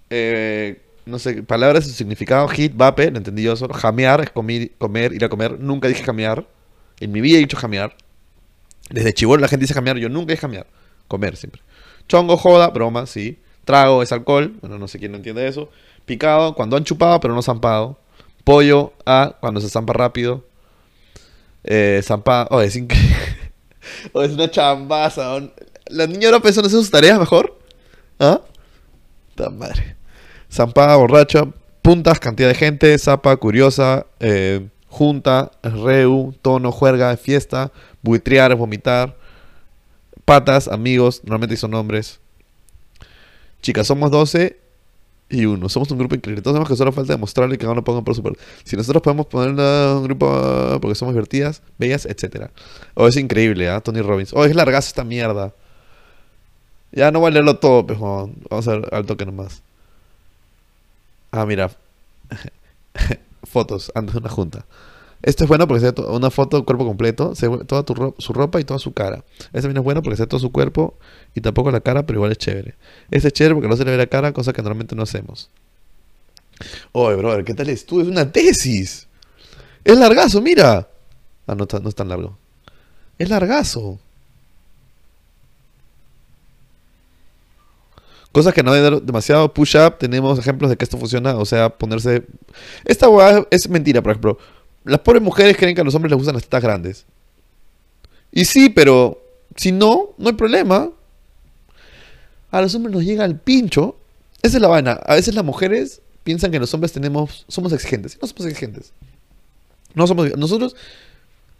[0.09, 2.47] Eh, no sé, palabras y su significado.
[2.47, 3.73] Hit, vape, lo entendí yo solo.
[3.73, 5.59] Jamear es comer, ir a comer.
[5.59, 6.45] Nunca dije jamear.
[6.99, 7.95] En mi vida he dicho jamear.
[8.89, 9.97] Desde chivolo la gente dice jamear.
[9.97, 10.67] Yo nunca dije jamear.
[11.07, 11.61] Comer siempre.
[12.07, 13.39] Chongo, joda, broma, sí.
[13.65, 14.55] Trago es alcohol.
[14.61, 15.69] Bueno, no sé quién no entiende eso.
[16.05, 17.99] Picado, cuando han chupado pero no zampado.
[18.43, 20.45] Pollo, a, cuando se zampa rápido.
[21.63, 23.17] Eh, zampa, oh, es increíble.
[24.13, 25.37] oh, es una chambaza.
[25.87, 27.59] La niña ahora pensando en hacer sus tareas mejor.
[28.19, 28.41] ¿Ah?
[29.35, 29.96] Ta madre.
[30.57, 31.47] Zampada, borracha,
[31.83, 39.15] puntas, cantidad de gente, zapa, curiosa, eh, junta, reu, tono, juerga, fiesta, buitrear, vomitar,
[40.25, 42.19] patas, amigos, normalmente son nombres.
[43.61, 44.57] Chicas, somos 12
[45.29, 45.69] y uno.
[45.69, 46.41] Somos un grupo increíble.
[46.41, 48.33] Todos sabemos que solo falta demostrarle que no lo pongan por super.
[48.63, 52.49] Si nosotros podemos poner un grupo porque somos divertidas, bellas, etcétera.
[52.95, 53.79] Oh, es increíble, ¿ah?
[53.81, 54.33] Tony Robbins.
[54.33, 55.53] Oh, es largazo esta mierda.
[56.91, 59.61] Ya no voy a leerlo todo, pero vamos a ver al toque nomás.
[61.31, 61.71] Ah, mira.
[63.43, 64.65] Fotos antes de una junta.
[65.23, 68.33] Esto es bueno porque se ve to- una foto cuerpo completo, se toda tu su
[68.33, 69.23] ropa y toda su cara.
[69.45, 70.95] Este también es bueno porque se ve todo su cuerpo
[71.33, 72.75] y tampoco la cara, pero igual es chévere.
[73.09, 75.49] Este es chévere porque no se le ve la cara, cosa que normalmente no hacemos.
[76.91, 78.01] Oye, brother, ¿qué tal es tú?
[78.01, 79.07] Es una tesis.
[79.83, 80.87] Es largazo, mira.
[81.47, 82.37] Ah, no, no es tan largo.
[83.17, 83.99] Es largazo.
[88.31, 91.69] Cosas que no hay de- demasiado push-up, tenemos ejemplos de que esto funciona, o sea,
[91.69, 92.23] ponerse...
[92.85, 94.37] Esta hueá es mentira, por ejemplo.
[94.83, 97.05] Las pobres mujeres creen que a los hombres les gustan las tetas grandes.
[98.31, 99.21] Y sí, pero
[99.55, 100.89] si no, no hay problema.
[102.51, 103.97] A los hombres nos llega el pincho.
[104.41, 104.91] Esa es la vaina.
[105.05, 108.17] A veces las mujeres piensan que los hombres tenemos, somos exigentes.
[108.21, 108.93] No somos exigentes.
[109.95, 110.75] No somos, nosotros,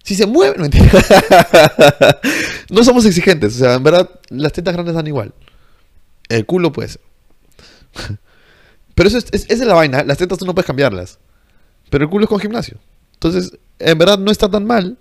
[0.03, 0.91] si se mueven, mentira.
[2.69, 3.55] no somos exigentes.
[3.55, 5.33] O sea, en verdad, las tetas grandes dan igual.
[6.29, 7.01] El culo puede ser.
[8.95, 10.03] Pero eso es, es- esa es la vaina.
[10.03, 11.19] Las tetas tú no puedes cambiarlas.
[11.89, 12.77] Pero el culo es con gimnasio.
[13.13, 14.97] Entonces, en verdad no está tan mal.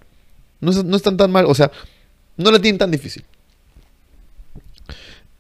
[0.61, 1.47] No, es- no están tan mal.
[1.47, 1.70] O sea,
[2.37, 3.24] no la tienen tan difícil.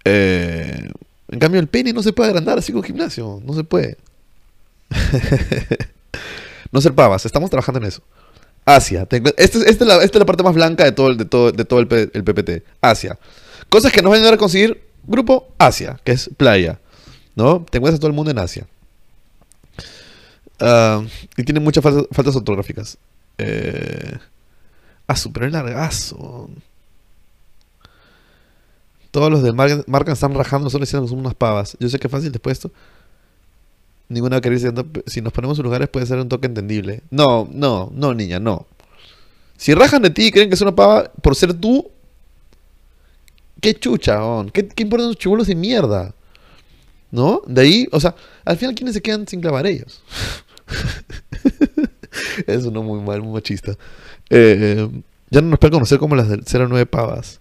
[0.04, 0.90] Eh,
[1.28, 3.40] en cambio, el pene no se puede agrandar así con gimnasio.
[3.44, 3.96] No se puede.
[6.72, 7.26] no ser pavas.
[7.26, 8.02] Estamos trabajando en eso.
[8.64, 9.06] Asia.
[9.06, 9.80] Te encuent- Esta, es- es
[10.14, 12.62] la, parte más blanca de todo, el- de todo, de todo el, el PPT.
[12.80, 13.18] Asia.
[13.68, 14.85] Cosas que nos van a ayudar a conseguir.
[15.06, 16.78] Grupo Asia, que es playa.
[17.34, 17.64] ¿No?
[17.70, 18.66] Te encuentras a todo el mundo en Asia.
[20.58, 21.02] Ah,
[21.36, 22.96] y tiene muchas faltas, ortográficas.
[23.38, 24.16] Eh,
[25.06, 26.48] ah, super es largazo.
[29.10, 31.76] Todos los Mar- Marcan están rajando, solo son unas pavas.
[31.78, 32.78] Yo sé que es fácil después de esto.
[34.08, 34.60] Ninguna querer
[35.06, 37.02] si nos ponemos en lugares puede ser un toque entendible.
[37.10, 38.66] No, no, no, niña, no.
[39.56, 41.90] Si rajan de ti y creen que es una pava por ser tú,
[43.60, 44.18] qué chucha.
[44.52, 46.14] ¿Qué, qué importan los chibolos de mierda?
[47.10, 47.42] ¿No?
[47.46, 50.02] De ahí, o sea, al final, ¿quiénes se quedan sin clavar ellos?
[52.46, 53.76] es uno muy mal, muy machista.
[54.30, 54.88] Eh,
[55.30, 57.40] ya no nos pueden conocer como las del 09 pavas.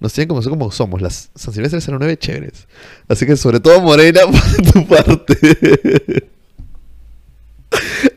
[0.00, 2.66] Nos tienen que conocer como somos, las San Silvestre 09 chéveres.
[3.08, 5.38] Así que sobre todo Morena por tu parte.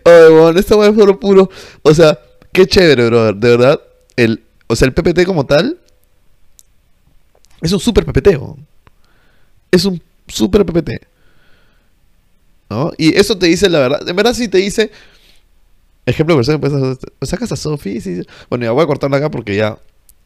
[0.04, 1.50] Ay, bueno, esta weá puro puro.
[1.84, 2.20] O sea,
[2.52, 3.36] qué chévere, brother.
[3.36, 3.82] De verdad.
[4.16, 5.80] El, o sea, el PPT como tal
[7.66, 8.40] es un super PPT.
[9.72, 10.92] Es un super PPT.
[12.70, 12.92] ¿No?
[12.98, 14.08] Y eso te dice la verdad.
[14.08, 14.92] En verdad sí te dice...
[16.06, 18.00] Ejemplo persona que Sacas a Sophie.
[18.00, 18.22] sí.
[18.50, 19.78] Bueno, ya voy a cortarla acá porque ya...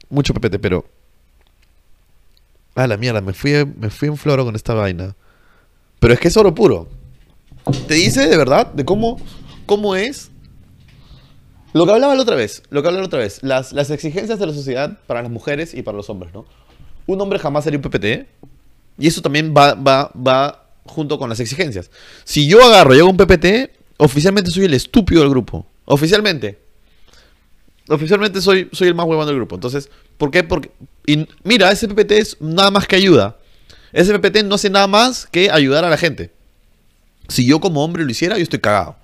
[0.10, 0.86] Mucho PPT, pero...
[2.76, 3.22] Ah, la mierda.
[3.22, 5.16] Me fui, me fui en floro con esta vaina.
[6.00, 6.90] Pero es que es oro puro.
[7.88, 9.18] Te dice de verdad de cómo,
[9.66, 10.32] cómo es
[11.72, 14.40] lo que hablaba la otra vez, lo que hablaba la otra vez, las, las exigencias
[14.40, 16.46] de la sociedad para las mujeres y para los hombres, ¿no?
[17.10, 18.28] Un hombre jamás sería un PPT
[18.99, 21.89] y eso también va, junto con las exigencias.
[22.24, 25.66] Si yo agarro y hago un PPT, oficialmente soy el estúpido del grupo.
[25.86, 26.60] Oficialmente.
[27.88, 29.55] Oficialmente soy, el más huevón del grupo.
[29.55, 29.89] Entonces,
[30.20, 30.47] ¿por qué?
[31.43, 33.38] Mira, ese PPT es nada más que ayuda.
[33.91, 36.32] Ese PPT no hace nada más que ayudar a la gente.
[37.28, 38.97] Si yo como hombre lo hiciera, yo estoy cagado.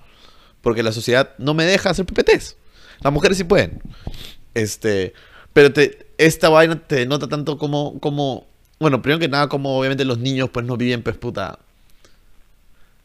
[0.60, 2.56] Porque la sociedad no me deja hacer PPTs.
[3.00, 3.82] Las mujeres sí pueden.
[4.54, 5.12] Este,
[5.56, 8.46] pero te, esta vaina te denota tanto como, como,
[8.78, 11.58] bueno, primero que nada, como obviamente los niños pues no viven, pues puta.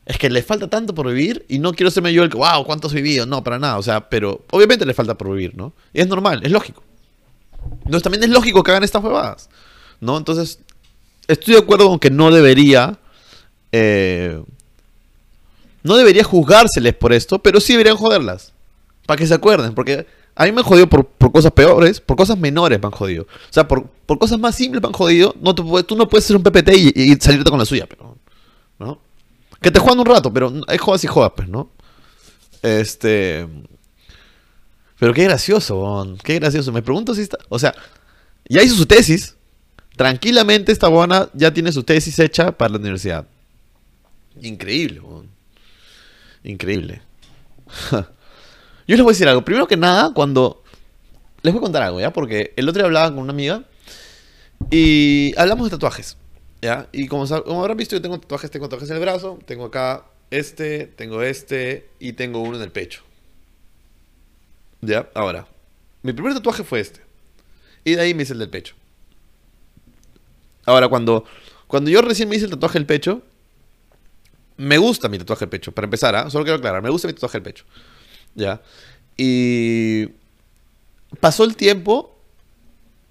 [0.06, 2.66] Es que les falta tanto por vivir y no quiero serme yo el que, wow,
[2.66, 3.26] ¿cuánto has vivido?
[3.26, 3.78] No, para nada.
[3.78, 5.72] O sea, pero obviamente les falta por vivir, ¿no?
[5.94, 6.84] Y es normal, es lógico.
[7.86, 9.50] Entonces también es lógico que hagan estas huevadas,
[10.02, 10.18] ¿no?
[10.18, 10.60] Entonces,
[11.30, 13.00] estoy de acuerdo con que no debería...
[13.72, 14.44] eh,
[15.84, 18.52] no debería juzgárseles por esto, pero sí deberían joderlas.
[19.06, 20.06] Para que se acuerden, porque
[20.36, 23.24] a mí me han jodido por, por cosas peores, por cosas menores me han jodido.
[23.24, 25.36] O sea, por, por cosas más simples me han jodido.
[25.42, 28.18] No tú no puedes ser un PPT y, y salirte con la suya, pero.
[28.80, 29.00] ¿No?
[29.62, 31.70] Que te juegan un rato, pero hay jodas y jodas, pues, ¿no?
[32.62, 33.48] Este.
[35.00, 36.72] Pero qué gracioso, bon, qué gracioso.
[36.72, 37.38] Me pregunto si está.
[37.50, 37.76] O sea,
[38.48, 39.36] ya hizo su tesis.
[39.96, 43.28] Tranquilamente esta buena ya tiene su tesis hecha para la universidad.
[44.42, 45.30] Increíble, bon.
[46.44, 47.02] Increíble.
[48.88, 49.44] Yo les voy a decir algo.
[49.44, 50.64] Primero que nada, cuando.
[51.44, 52.14] Les voy a contar algo, ¿ya?
[52.14, 53.64] Porque el otro día hablaba con una amiga
[54.70, 56.18] y hablamos de tatuajes,
[56.62, 56.88] ¿ya?
[56.92, 60.06] Y como, como habrán visto, yo tengo tatuajes, tengo tatuajes en el brazo, tengo acá
[60.30, 63.02] este, tengo este y tengo uno en el pecho.
[64.82, 65.10] ¿Ya?
[65.14, 65.48] Ahora,
[66.04, 67.02] mi primer tatuaje fue este.
[67.84, 68.76] Y de ahí me hice el del pecho.
[70.66, 71.26] Ahora, cuando,
[71.68, 73.24] cuando yo recién me hice el tatuaje del pecho,
[74.58, 76.30] me gusta mi tatuaje del pecho, para empezar, ¿ah?
[76.30, 77.66] Solo quiero aclarar, me gusta mi tatuaje del pecho.
[78.36, 78.62] ¿Ya?
[79.18, 80.08] Y
[81.20, 82.18] pasó el tiempo.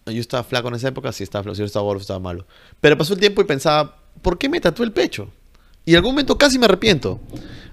[0.07, 2.47] Yo estaba flaco en esa época, sí estaba flaco, si yo estaba gordo, estaba malo.
[2.81, 5.31] Pero pasó el tiempo y pensaba, ¿por qué me tatué el pecho?
[5.85, 7.21] Y en algún momento casi me arrepiento.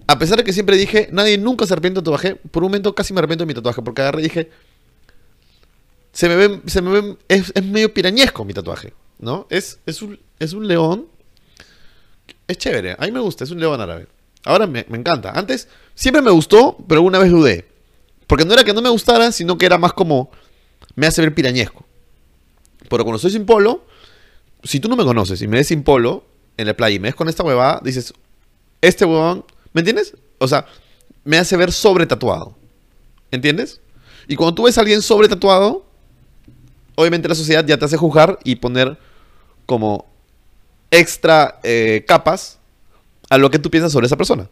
[0.05, 2.95] A pesar de que siempre dije, nadie nunca se arrepiente de tatuaje, por un momento
[2.95, 4.51] casi me arrepiento de mi tatuaje, porque agarré y dije,
[6.13, 9.47] se me ve, se me ve, es, es medio pirañesco mi tatuaje, ¿no?
[9.49, 11.07] Es, es, un, es un león,
[12.47, 14.07] es chévere, a mí me gusta, es un león árabe.
[14.45, 15.31] Ahora me, me encanta.
[15.31, 15.67] Antes
[15.97, 17.67] siempre me gustó, pero una vez dudé.
[18.27, 20.29] Porque no era que no me gustara, sino que era más como,
[20.95, 21.85] me hace ver pirañesco.
[22.87, 23.85] Pero cuando soy sin polo,
[24.63, 26.23] si tú no me conoces y me ves sin polo
[26.55, 28.13] en la playa y me ves con esta huevada, dices,
[28.79, 29.43] este huevón,
[29.73, 30.15] ¿me entiendes?
[30.37, 30.65] O sea,
[31.23, 32.55] me hace ver sobre tatuado.
[33.31, 33.81] ¿Entiendes?
[34.27, 35.85] Y cuando tú ves a alguien sobre tatuado,
[36.95, 38.97] obviamente la sociedad ya te hace juzgar y poner
[39.65, 40.05] como
[40.91, 42.59] extra eh, capas
[43.29, 44.49] a lo que tú piensas sobre esa persona.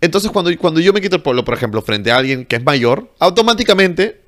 [0.00, 2.64] Entonces, cuando, cuando yo me quito el polo, por ejemplo, frente a alguien que es
[2.64, 4.20] mayor, automáticamente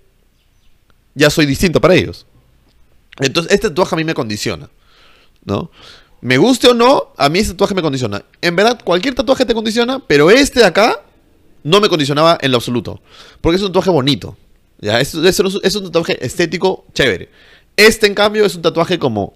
[1.15, 2.27] ya soy distinto para ellos.
[3.21, 4.69] Entonces, este tatuaje a mí me condiciona,
[5.45, 5.71] ¿no?
[6.21, 8.25] Me guste o no, a mí ese tatuaje me condiciona.
[8.41, 11.01] En verdad, cualquier tatuaje te condiciona, pero este de acá
[11.63, 13.01] no me condicionaba en lo absoluto.
[13.41, 14.37] Porque es un tatuaje bonito.
[14.81, 15.01] ¿ya?
[15.01, 17.29] Es, es- es un tatuaje estético chévere.
[17.77, 19.35] Este, en cambio, es un tatuaje como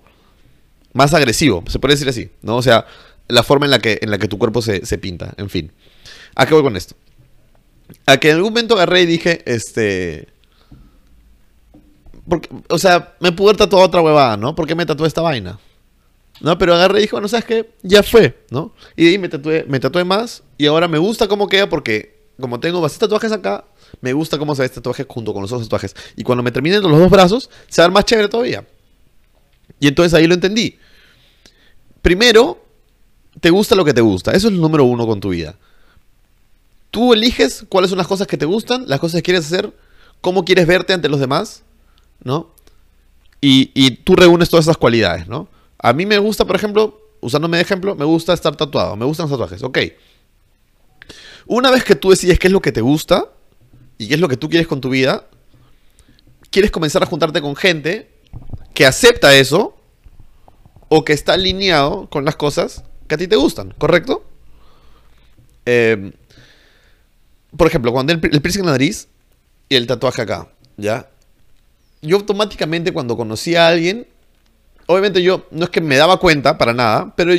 [0.94, 2.56] más agresivo, se puede decir así, ¿no?
[2.56, 2.86] O sea,
[3.28, 5.72] la forma en la que, en la que tu cuerpo se, se pinta, en fin.
[6.34, 6.94] ¿A qué voy con esto?
[8.06, 10.28] A que en algún momento agarré y dije, este...
[12.28, 14.54] Porque, o sea, me pude haber tatuado otra huevada, ¿no?
[14.54, 15.58] ¿Por qué me tatué esta vaina?
[16.40, 16.56] ¿No?
[16.58, 17.70] Pero agarré y dije, bueno, ¿sabes qué?
[17.82, 18.74] Ya fue, ¿no?
[18.96, 22.18] Y de ahí me tatué, me tatué más y ahora me gusta cómo queda porque
[22.40, 23.64] como tengo bastantes tatuajes acá,
[24.00, 25.96] me gusta cómo se ve este tatuaje junto con los otros tatuajes.
[26.16, 28.64] Y cuando me terminen los dos brazos, se va a ver más chévere todavía.
[29.80, 30.78] Y entonces ahí lo entendí.
[32.02, 32.62] Primero,
[33.40, 34.32] te gusta lo que te gusta.
[34.32, 35.56] Eso es el número uno con tu vida.
[36.90, 39.72] Tú eliges cuáles son las cosas que te gustan, las cosas que quieres hacer,
[40.20, 41.62] cómo quieres verte ante los demás,
[42.24, 42.50] ¿no?
[43.40, 45.48] Y, y tú reúnes todas esas cualidades, ¿no?
[45.78, 49.24] A mí me gusta, por ejemplo, usándome de ejemplo, me gusta estar tatuado, me gustan
[49.24, 49.78] los tatuajes, ok.
[51.46, 53.26] Una vez que tú decides qué es lo que te gusta
[53.96, 55.28] y qué es lo que tú quieres con tu vida,
[56.50, 58.10] quieres comenzar a juntarte con gente
[58.74, 59.76] que acepta eso
[60.88, 64.24] o que está alineado con las cosas que a ti te gustan, ¿correcto?
[65.66, 66.12] Eh,
[67.56, 69.08] por ejemplo, cuando el, piercing en la nariz
[69.68, 70.48] y el tatuaje acá.
[70.76, 71.10] ¿Ya?
[72.02, 74.06] Yo automáticamente cuando conocí a alguien,
[74.86, 77.32] obviamente yo no es que me daba cuenta para nada, pero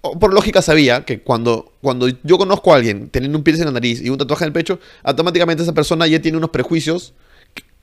[0.00, 3.72] por lógica sabía que cuando, cuando yo conozco a alguien teniendo un piercing en la
[3.72, 7.14] nariz y un tatuaje en el pecho, automáticamente esa persona ya tiene unos prejuicios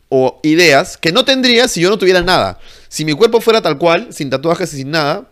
[0.10, 2.60] o ideas que no tendría si yo no tuviera nada.
[2.90, 5.30] Si mi cuerpo fuera tal cual, sin tatuajes y sin nada,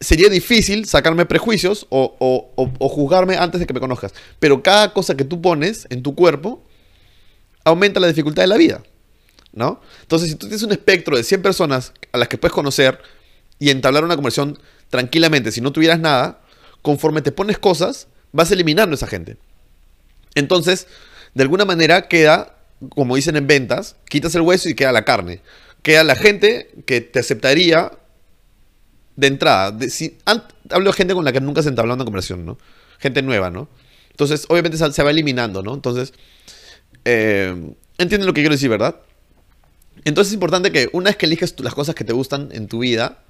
[0.00, 2.16] sería difícil sacarme prejuicios o,
[2.56, 4.14] o, juzgarme antes de que me conozcas.
[4.38, 6.64] Pero cada cosa que tú pones en tu cuerpo
[7.64, 8.82] aumenta la dificultad de la vida.
[9.52, 9.80] ¿No?
[10.02, 13.00] Entonces, si tú tienes un espectro de 100 personas a las que puedes conocer
[13.58, 16.40] y entablar una conversación tranquilamente, si no tuvieras nada,
[16.82, 19.36] conforme te pones cosas, vas eliminando a esa gente.
[20.36, 20.86] Entonces,
[21.34, 22.56] de alguna manera queda,
[22.90, 25.42] como dicen en ventas, quitas el hueso y queda la carne.
[25.82, 27.90] Queda la gente que te aceptaría
[29.20, 29.76] de entrada.
[29.88, 32.58] si, hablo de gente con la que nunca se entablado una conversación, ¿no?
[32.98, 33.68] Gente nueva, ¿no?
[34.10, 35.74] Entonces, obviamente se, va eliminando, ¿no?
[35.74, 36.12] Entonces,
[37.04, 38.96] eh, entienden lo que quiero decir, ¿verdad?
[40.04, 42.78] Entonces es importante que una vez que eliges las cosas que te gustan en tu
[42.80, 43.22] vida,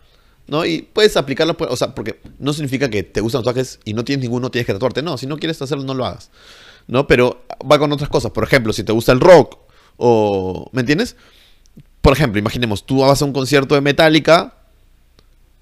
[0.46, 0.64] ¿no?
[0.64, 4.04] Y puedes aplicarlo, pues, o sea, porque no significa que te gustan tatuajes y no
[4.04, 5.02] tienes ninguno, tienes que tatuarte.
[5.02, 6.30] No, si no quieres hacerlo, no lo hagas.
[6.86, 7.06] ¿No?
[7.06, 8.30] Pero va con otras cosas.
[8.30, 9.58] Por ejemplo, si te gusta el rock
[9.96, 10.70] o...
[10.72, 11.16] ¿Me entiendes?
[12.00, 14.59] Por ejemplo, imaginemos, tú vas a un concierto de Metallica,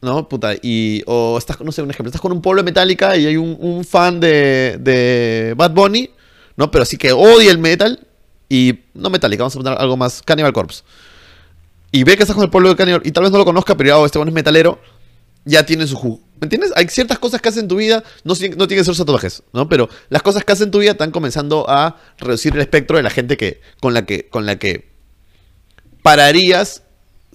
[0.01, 0.28] ¿no?
[0.28, 1.03] Puta, y...
[1.07, 3.84] O estás, no sé, un ejemplo, estás con un pueblo de Metallica y hay un,
[3.84, 6.11] fan de, de Bad Bunny,
[6.57, 6.70] ¿no?
[6.70, 8.07] Pero así que odia el metal
[8.49, 8.80] y...
[8.94, 10.82] No Metallica, vamos a poner algo más, Cannibal Corpse
[11.90, 13.76] y ve que estás con el pueblo de Cannibal y tal vez no lo conozca,
[13.76, 14.80] pero ya, oh, este bueno es metalero,
[15.44, 16.20] ya tiene su jugo.
[16.40, 16.72] ¿Me entiendes?
[16.76, 19.68] Hay ciertas cosas que hacen en tu vida, no, no tienen que ser tatuajes, ¿no?
[19.68, 23.03] Pero las cosas que hacen en tu vida están comenzando a reducir el espectro de
[23.03, 24.92] la gente que, con, la que, con la que
[26.03, 26.82] pararías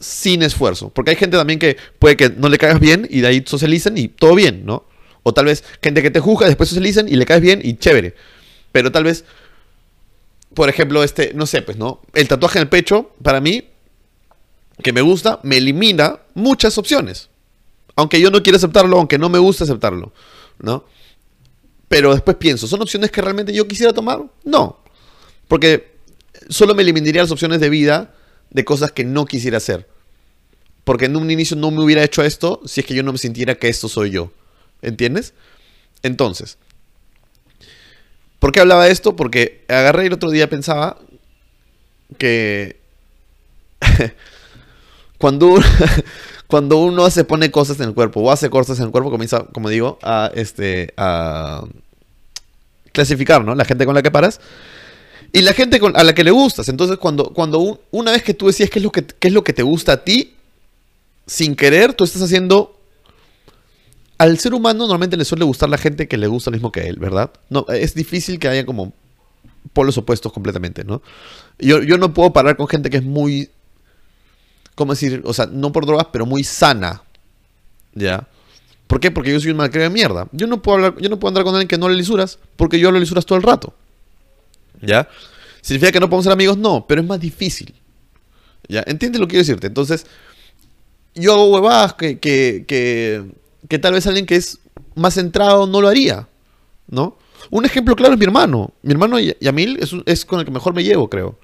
[0.03, 0.89] sin esfuerzo.
[0.89, 3.97] Porque hay gente también que puede que no le caigas bien y de ahí socialicen
[3.97, 4.85] y todo bien, ¿no?
[5.23, 8.15] O tal vez gente que te juzga, después socialicen y le caes bien y chévere.
[8.71, 9.23] Pero tal vez,
[10.53, 12.01] por ejemplo, este, no sé, pues, ¿no?
[12.13, 13.69] El tatuaje en el pecho, para mí,
[14.81, 17.29] que me gusta, me elimina muchas opciones.
[17.95, 20.11] Aunque yo no quiera aceptarlo, aunque no me gusta aceptarlo,
[20.59, 20.85] ¿no?
[21.87, 24.23] Pero después pienso, ¿son opciones que realmente yo quisiera tomar?
[24.43, 24.79] No.
[25.47, 25.93] Porque
[26.49, 28.15] solo me eliminaría las opciones de vida
[28.49, 29.87] de cosas que no quisiera hacer.
[30.83, 33.17] Porque en un inicio no me hubiera hecho esto si es que yo no me
[33.17, 34.31] sintiera que esto soy yo.
[34.81, 35.33] ¿Entiendes?
[36.01, 36.57] Entonces,
[38.39, 39.15] ¿por qué hablaba de esto?
[39.15, 40.97] Porque agarré el otro día pensaba
[42.17, 42.77] que
[45.17, 45.55] cuando
[46.53, 49.45] cuando uno se pone cosas en el cuerpo o hace cosas en el cuerpo, comienza,
[49.45, 51.63] como digo, a, este, a
[52.91, 53.55] clasificar, ¿no?
[53.55, 54.39] La gente con la que paras.
[55.31, 56.69] Y la gente a la que le gustas.
[56.69, 59.43] Entonces, cuando, cuando una vez que tú decías qué es, lo que, qué es lo
[59.43, 60.35] que te gusta a ti,
[61.25, 62.79] sin querer, tú estás haciendo...
[64.17, 66.87] Al ser humano normalmente le suele gustar la gente que le gusta lo mismo que
[66.87, 67.31] él, ¿verdad?
[67.49, 68.93] No, es difícil que haya como
[69.73, 71.01] polos opuestos completamente, ¿no?
[71.59, 73.49] Yo, yo no puedo parar con gente que es muy
[74.75, 75.21] ¿cómo decir?
[75.25, 77.03] O sea, no por drogas, pero muy sana.
[77.93, 78.27] ¿Ya?
[78.87, 79.11] ¿Por qué?
[79.11, 80.27] Porque yo soy un malcriado de mierda.
[80.31, 82.79] Yo no puedo hablar, yo no puedo andar con alguien que no le lisuras, porque
[82.79, 83.73] yo le lisuras todo el rato.
[84.81, 85.07] ¿Ya?
[85.61, 86.57] ¿Significa que no podemos ser amigos?
[86.57, 87.73] No, pero es más difícil.
[88.67, 88.83] ¿Ya?
[88.85, 89.67] ¿Entiendes lo que quiero decirte?
[89.67, 90.05] Entonces,
[91.15, 94.59] yo hago huevadas que, que, que, tal vez alguien que es
[94.95, 96.27] más centrado no lo haría.
[96.87, 97.17] ¿No?
[97.49, 98.73] Un ejemplo claro es mi hermano.
[98.81, 101.37] Mi hermano Yamil es, es con el que mejor me llevo, creo.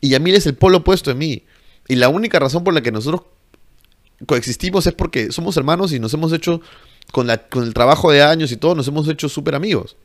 [0.00, 1.42] Y Yamil es el polo opuesto de mí.
[1.88, 3.22] Y la única razón por la que nosotros
[4.26, 6.60] coexistimos es porque somos hermanos y nos hemos hecho,
[7.12, 9.96] con, la, con el trabajo de años y todo, nos hemos hecho súper amigos.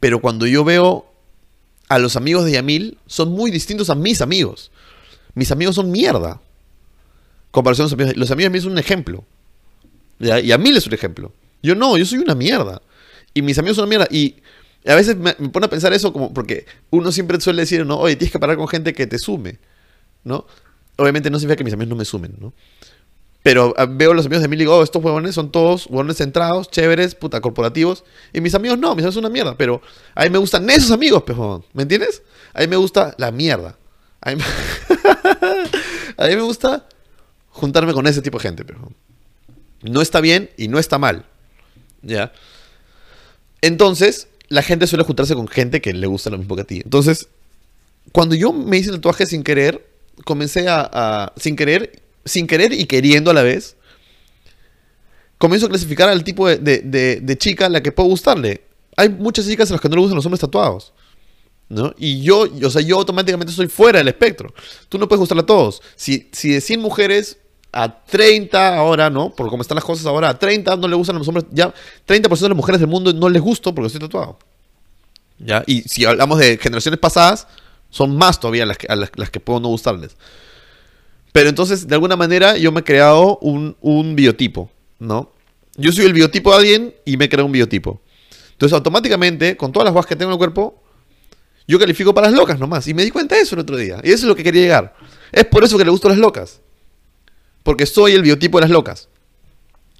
[0.00, 1.06] Pero cuando yo veo
[1.88, 4.70] a los amigos de Yamil, son muy distintos a mis amigos.
[5.34, 6.40] Mis amigos son mierda.
[7.50, 8.16] Comparación a los amigos.
[8.16, 9.24] Los amigos Yamil son un ejemplo.
[10.18, 11.32] Y Yamil es un ejemplo.
[11.62, 12.82] Yo no, yo soy una mierda.
[13.34, 14.08] Y mis amigos son una mierda.
[14.10, 14.36] Y
[14.86, 17.98] a veces me, me pone a pensar eso como porque uno siempre suele decir, no,
[17.98, 19.58] oye, tienes que parar con gente que te sume.
[20.26, 20.44] ¿no?
[20.96, 22.52] Obviamente no significa que mis amigos no me sumen, ¿no?
[23.42, 26.16] Pero ah, veo los amigos de mí y digo, oh, estos huevones son todos huevones
[26.16, 28.02] centrados, chéveres, puta, corporativos.
[28.32, 29.56] Y mis amigos no, mis amigos son una mierda.
[29.56, 29.80] Pero
[30.16, 31.64] a mí me gustan esos amigos, pejón.
[31.72, 32.24] ¿Me entiendes?
[32.52, 33.78] A mí me gusta la mierda.
[34.20, 34.42] A mí
[36.18, 36.88] me, gusta
[37.56, 38.94] juntarme con ese tipo de gente, pejón.
[39.82, 41.24] No está bien y no está mal.
[42.02, 42.32] ¿Ya?
[43.62, 46.80] Entonces, la gente suele juntarse con gente que le gusta lo mismo que a ti.
[46.84, 47.28] Entonces,
[48.12, 49.86] cuando yo me hice el tatuaje sin querer,
[50.24, 53.76] comencé a, sin querer, sin querer y queriendo a la vez,
[55.38, 58.62] comienzo a clasificar al tipo de, chica a la que puedo gustarle.
[58.96, 60.92] Hay muchas chicas a las que no le gustan los hombres tatuados.
[61.68, 61.92] ¿no?
[61.98, 64.54] Y yo, o sea, yo automáticamente soy fuera del espectro.
[64.88, 65.82] Tú no puedes gustarle a todos.
[65.96, 67.38] Si, si de 100 mujeres
[67.76, 69.30] a 30 ahora, ¿no?
[69.30, 71.72] Por cómo están las cosas ahora, a 30 no le gustan a los hombres, ya
[72.06, 74.38] 30% de las mujeres del mundo no les gusto porque estoy tatuado.
[75.38, 75.62] ¿Ya?
[75.66, 77.46] Y si hablamos de generaciones pasadas,
[77.88, 80.16] Son más todavía las que, a las, que puedo no gustarles.
[81.32, 85.30] Pero entonces, de alguna manera, yo me he creado un, un biotipo, ¿no?
[85.76, 88.00] Yo soy el biotipo de alguien y me he creado un biotipo.
[88.52, 90.82] Entonces, automáticamente, con todas las guas que tengo en el cuerpo,
[91.68, 92.86] yo califico para las locas nomás.
[92.88, 94.00] Y me di cuenta de eso el otro día.
[94.02, 94.94] Y eso es lo que quería llegar.
[95.30, 96.60] Es por eso que le gustan las locas.
[97.66, 99.08] Porque soy el biotipo de las locas.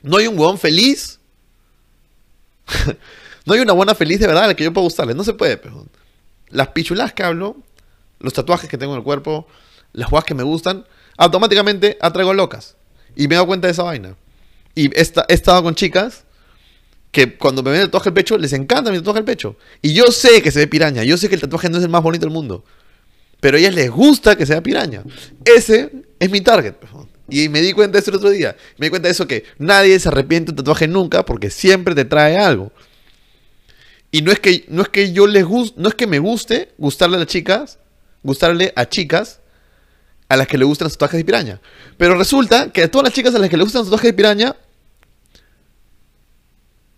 [0.03, 1.19] No hay un huevón feliz.
[3.45, 5.15] no hay una buena feliz de verdad a la que yo pueda gustarle.
[5.15, 5.85] No se puede, pero.
[6.49, 7.57] Las pichulas que hablo,
[8.21, 9.49] los tatuajes que tengo en el cuerpo,
[9.93, 10.87] las guas que me gustan,
[11.17, 12.77] automáticamente atraigo locas.
[13.17, 14.15] Y me he dado cuenta de esa vaina.
[14.77, 16.23] Y he, esta- he estado con chicas
[17.11, 19.57] que cuando me ven el tatuaje del pecho, les encanta mi tatuaje del pecho.
[19.83, 21.89] Y yo sé que se ve piraña, yo sé que el tatuaje no es el
[21.91, 22.65] más bonito del mundo.
[23.41, 25.03] Pero a ellas les gusta que sea piraña.
[25.45, 25.91] Ese
[26.21, 26.75] es mi target.
[27.29, 28.57] Y me di cuenta de eso el otro día.
[28.79, 31.95] Me di cuenta de eso que nadie se arrepiente de un tatuaje nunca porque siempre
[31.95, 32.73] te trae algo.
[34.11, 36.73] Y no es que, no es que yo les guste, no es que me guste
[36.79, 37.79] gustarle a las chicas,
[38.23, 39.41] gustarle a chicas
[40.29, 41.61] a las que le gustan los tatuajes de piraña.
[41.97, 44.57] Pero resulta que a todas las chicas a las que le gustan tatuajes de piraña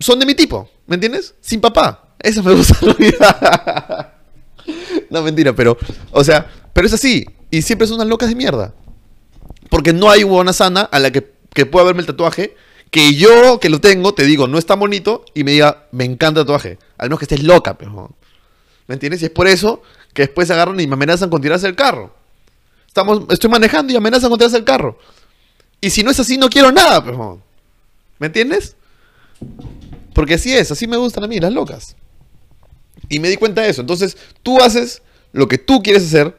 [0.00, 1.34] son de mi tipo, ¿me entiendes?
[1.40, 2.14] Sin papá.
[2.18, 4.14] Eso me gusta la vida.
[5.10, 5.76] no, mentira, pero,
[6.10, 7.26] o sea, pero es así.
[7.50, 8.74] Y siempre son unas locas de mierda.
[9.68, 12.56] Porque no hay una sana a la que, que pueda verme el tatuaje.
[12.90, 15.24] Que yo, que lo tengo, te digo, no está bonito.
[15.34, 16.78] Y me diga, me encanta el tatuaje.
[16.96, 18.10] Al menos que estés loca, pero.
[18.86, 19.20] ¿Me entiendes?
[19.22, 19.82] Y es por eso
[20.14, 22.14] que después agarran y me amenazan con tirarse el carro.
[22.86, 24.98] Estamos, estoy manejando y amenazan con tirarse el carro.
[25.80, 27.40] Y si no es así, no quiero nada, pero.
[28.18, 28.76] ¿Me entiendes?
[30.14, 31.94] Porque así es, así me gustan a mí, las locas.
[33.08, 33.82] Y me di cuenta de eso.
[33.82, 35.02] Entonces, tú haces
[35.32, 36.36] lo que tú quieres hacer,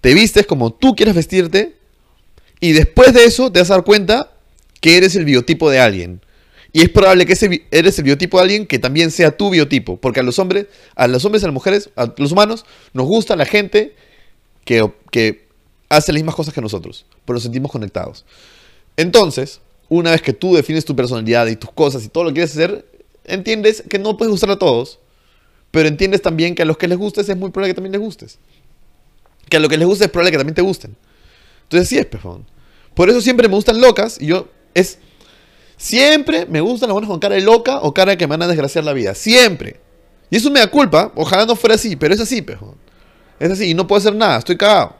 [0.00, 1.76] te vistes como tú quieres vestirte,
[2.60, 4.32] y después de eso te vas a dar cuenta
[4.80, 6.20] que eres el biotipo de alguien.
[6.72, 9.96] Y es probable que eres el biotipo de alguien que también sea tu biotipo.
[9.96, 13.34] Porque a los hombres, a los hombres, a las mujeres, a los humanos, nos gusta
[13.34, 13.96] la gente
[14.64, 15.48] que, que
[15.88, 17.06] hace las mismas cosas que nosotros.
[17.24, 18.24] Pero nos sentimos conectados.
[18.96, 22.34] Entonces, una vez que tú defines tu personalidad y tus cosas y todo lo que
[22.34, 22.86] quieres hacer,
[23.24, 25.00] entiendes que no puedes gustar a todos.
[25.72, 28.00] Pero entiendes también que a los que les gustes es muy probable que también les
[28.00, 28.38] gustes.
[29.48, 30.96] Que a los que les guste es probable que también te gusten.
[31.70, 32.44] Entonces sí es, pejón.
[32.94, 34.98] Por eso siempre me gustan locas y yo es...
[35.76, 38.48] Siempre me gustan las buenas con cara de loca o cara que me van a
[38.48, 39.14] desgraciar la vida.
[39.14, 39.78] Siempre.
[40.28, 41.12] Y eso me da culpa.
[41.14, 42.74] Ojalá no fuera así, pero es así, pejón.
[43.38, 44.38] Es así y no puedo hacer nada.
[44.38, 44.96] Estoy cagado.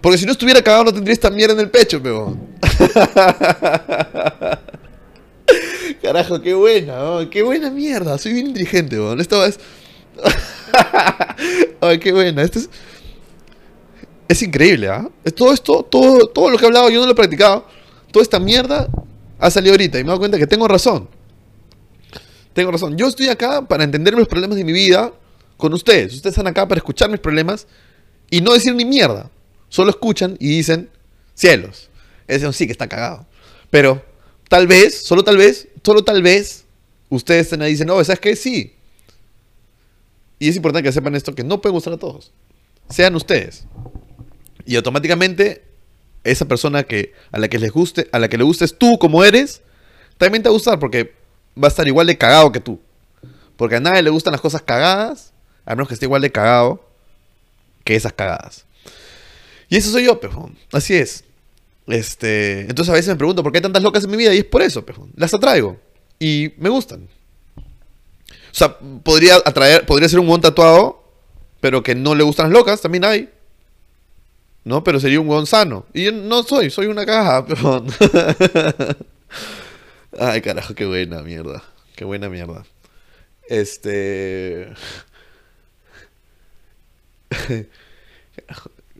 [0.00, 2.40] Porque si no estuviera cagado no tendría esta mierda en el pecho, pejón.
[6.00, 8.16] Carajo, qué buena, qué buena mierda.
[8.16, 9.20] Soy bien inteligente, weón.
[9.20, 9.58] Esto es.
[11.80, 12.42] Ay, qué buena.
[12.42, 12.70] Esto es.
[14.30, 15.10] Es increíble, ¿ah?
[15.24, 17.66] Es Todo esto, todo, todo lo que he hablado, yo no lo he practicado.
[18.12, 18.88] Toda esta mierda
[19.40, 21.08] ha salido ahorita y me he dado cuenta que tengo razón.
[22.52, 22.96] Tengo razón.
[22.96, 25.12] Yo estoy acá para entender los problemas de mi vida
[25.56, 26.14] con ustedes.
[26.14, 27.66] Ustedes están acá para escuchar mis problemas
[28.30, 29.28] y no decir ni mierda.
[29.68, 30.90] Solo escuchan y dicen,
[31.34, 31.90] cielos.
[32.28, 33.26] Ese sí que está cagado.
[33.68, 34.00] Pero
[34.48, 36.66] tal vez, solo tal vez, solo tal vez,
[37.08, 38.36] ustedes estén ahí y dicen, no, ¿sabes qué?
[38.36, 38.76] Sí.
[40.38, 42.30] Y es importante que sepan esto, que no puede gustar a todos.
[42.88, 43.66] Sean ustedes.
[44.66, 45.64] Y automáticamente,
[46.24, 49.24] esa persona que, a la que les guste, a la que le gustes tú como
[49.24, 49.62] eres,
[50.18, 51.14] también te va a gustar porque
[51.56, 52.80] va a estar igual de cagado que tú.
[53.56, 55.32] Porque a nadie le gustan las cosas cagadas,
[55.64, 56.86] a menos que esté igual de cagado
[57.84, 58.66] que esas cagadas.
[59.68, 60.56] Y eso soy yo, pejón.
[60.72, 61.24] Así es.
[61.86, 64.38] Este, entonces a veces me pregunto por qué hay tantas locas en mi vida y
[64.38, 65.12] es por eso, pejón.
[65.16, 65.78] Las atraigo
[66.18, 67.08] y me gustan.
[67.56, 71.02] O sea, podría atraer, podría ser un buen tatuado,
[71.60, 73.30] pero que no le gustan las locas, también hay.
[74.64, 74.84] ¿No?
[74.84, 75.86] Pero sería un huevón sano.
[75.94, 77.86] Y yo no soy, soy una caja, pejón.
[80.18, 81.62] Ay, carajo, qué buena mierda.
[81.96, 82.64] Qué buena mierda.
[83.48, 84.72] Este.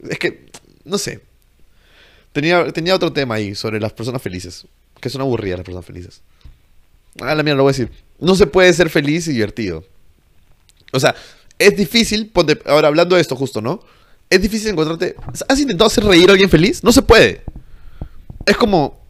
[0.09, 0.47] Es que,
[0.85, 1.21] no sé.
[2.33, 4.67] Tenía, tenía otro tema ahí sobre las personas felices.
[5.01, 6.23] Que son aburridas las personas felices.
[7.21, 7.91] Ah, la mierda, lo voy a decir.
[8.19, 9.85] No se puede ser feliz y divertido.
[10.93, 11.15] O sea,
[11.59, 12.31] es difícil.
[12.33, 13.83] ponte- ahora, hablando de esto justo, ¿no?
[14.31, 15.17] Es difícil encontrarte.
[15.49, 16.85] ¿Has intentado hacer reír a alguien feliz?
[16.85, 17.43] No se puede.
[18.47, 19.01] Es como.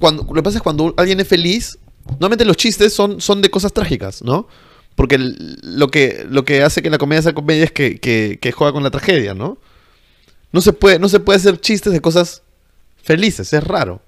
[0.00, 1.78] Cuando, lo que pasa es cuando alguien es feliz.
[2.06, 4.48] Normalmente los chistes son, son de cosas trágicas, ¿no?
[4.96, 8.52] Porque lo que, lo que hace que la comedia sea comedia es que, que, que
[8.52, 9.56] juega con la tragedia, ¿no?
[10.52, 12.42] No se, puede, no se puede hacer chistes de cosas
[13.02, 14.02] felices, es raro.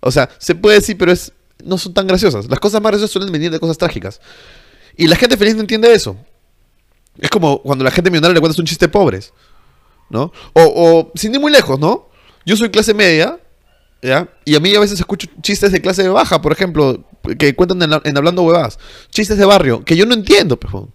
[0.00, 2.48] O sea, se puede decir, pero es, no son tan graciosas.
[2.48, 4.20] Las cosas más graciosas suelen venir de cosas trágicas.
[4.96, 6.16] Y la gente feliz no entiende eso.
[7.18, 9.32] Es como cuando la gente millonaria le cuentas un chiste de pobres,
[10.10, 10.32] ¿no?
[10.52, 12.08] O, o sin ir muy lejos, ¿no?
[12.46, 13.38] Yo soy clase media,
[14.02, 14.28] ¿ya?
[14.44, 17.04] Y a mí a veces escucho chistes de clase baja, por ejemplo,
[17.38, 18.78] que cuentan en, la- en Hablando Huevadas.
[19.10, 20.92] Chistes de barrio, que yo no entiendo, pejón.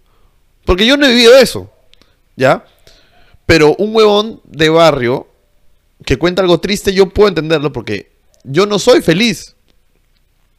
[0.65, 1.69] Porque yo no he vivido eso,
[2.37, 2.65] ¿ya?
[3.45, 5.27] Pero un huevón de barrio
[6.05, 8.13] que cuenta algo triste, yo puedo entenderlo porque
[8.45, 9.55] yo no soy feliz.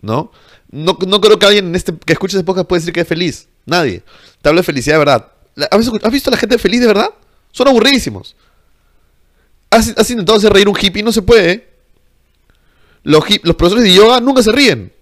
[0.02, 0.30] ¿No?
[0.70, 3.08] No, no creo que alguien en este, que escuche ese podcast pueda decir que es
[3.08, 3.48] feliz.
[3.64, 4.02] Nadie.
[4.42, 5.32] Te hablo de felicidad de verdad.
[5.70, 7.10] ¿Has visto, ¿Has visto a la gente feliz de verdad?
[7.52, 8.34] Son aburridísimos.
[9.70, 11.02] ¿Has, intentado hacer reír un hippie?
[11.02, 11.50] No se puede.
[11.50, 11.68] ¿eh?
[13.02, 13.24] Los,
[13.56, 14.92] profesores de yoga nunca se ríen.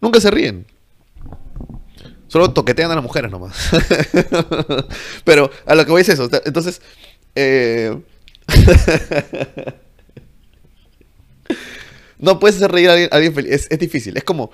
[0.00, 0.66] Nunca se ríen.
[2.26, 3.56] Solo toquetean a las mujeres nomás.
[5.24, 6.28] Pero a lo que voy es eso.
[6.44, 6.82] Entonces,
[7.34, 7.96] eh,
[12.18, 13.66] no puedes hacer reír a alguien, feliz.
[13.70, 14.16] Es difícil.
[14.16, 14.50] Es como.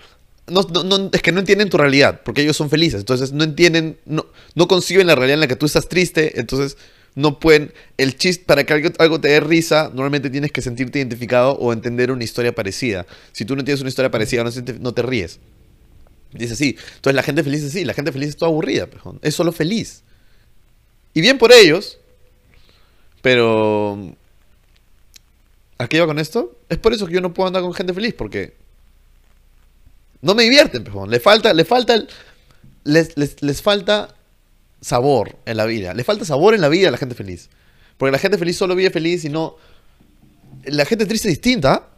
[0.47, 3.01] No, no- es que no entienden tu realidad, porque ellos son felices.
[3.01, 6.39] Entonces no entienden, no, no conciben la realidad en la que tú estás triste.
[6.39, 6.77] Entonces
[7.15, 7.73] no pueden.
[7.97, 11.73] El chiste, para que algo, algo te dé risa, normalmente tienes que sentirte identificado o
[11.73, 13.07] entender una historia parecida.
[13.33, 15.41] Si tú no tienes una historia parecida, no, no te ríes.
[16.33, 16.77] Dice así.
[16.97, 17.85] Entonces la gente feliz es así.
[17.85, 18.89] La gente feliz es toda aburrida.
[19.23, 20.03] Es solo feliz.
[21.15, 21.99] Y bien por ellos.
[23.23, 24.15] Pero.
[25.79, 26.59] ¿A qué iba con esto?
[26.69, 28.15] Es por eso que yo no puedo andar con gente feliz.
[28.15, 28.55] Porque.
[30.25, 31.11] No me divierten, pejón.
[31.11, 31.53] Le falta.
[31.55, 31.95] Le falta.
[31.95, 32.09] el-
[32.85, 34.15] les, les, les falta
[34.81, 35.95] sabor en la vida.
[35.95, 37.49] Le falta sabor en la vida a la gente feliz.
[37.97, 39.57] Porque la gente feliz solo vive feliz y no.
[40.65, 41.89] La gente triste es distinta.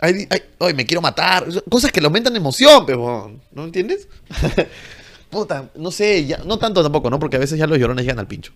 [0.00, 1.46] Hay, hay- ay, me quiero matar.
[1.70, 3.40] Cosas que le aumentan emoción, pejón.
[3.52, 4.08] ¿No entiendes?
[5.30, 7.18] Puta, no sé, ya, no tanto tampoco, ¿no?
[7.18, 8.52] Porque a veces ya los llorones llegan al pincho.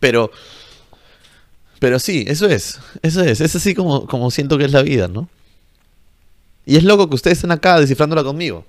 [0.00, 0.30] Pero.
[1.78, 2.78] Pero sí, eso es.
[3.02, 3.40] Eso es.
[3.40, 5.28] Es así como, como siento que es la vida, ¿no?
[6.66, 8.66] Y es loco que ustedes estén acá descifrándola conmigo.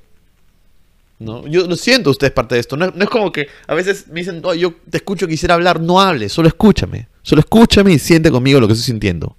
[1.19, 1.47] ¿No?
[1.47, 2.77] Yo lo siento, usted es parte de esto.
[2.77, 5.81] No, no es como que a veces me dicen, "Oh, yo te escucho, quisiera hablar.
[5.81, 7.07] No hables, solo escúchame.
[7.23, 9.35] Solo escúchame y siente conmigo lo que estoy sintiendo.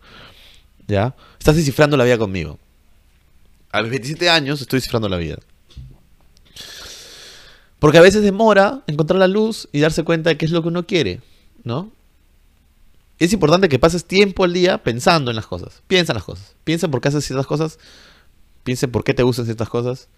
[0.89, 1.15] ¿Ya?
[1.39, 2.59] Estás descifrando la vida conmigo.
[3.71, 5.39] A los 27 años estoy descifrando la vida.
[7.79, 10.69] Porque a veces demora encontrar la luz y darse cuenta de qué es lo que
[10.69, 11.21] uno quiere,
[11.63, 11.93] ¿no?
[13.21, 15.83] Es importante que pases tiempo al día pensando en las cosas.
[15.87, 16.55] Piensa en las cosas.
[16.65, 17.79] Piensa en por qué haces ciertas cosas.
[18.69, 20.09] Piensa en por qué te gustan ciertas cosas.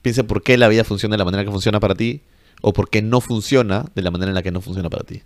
[0.00, 2.22] Piensa en por qué la vida funciona de la manera que funciona para ti.
[2.62, 5.22] O por qué no funciona de la manera en la que no funciona para ti.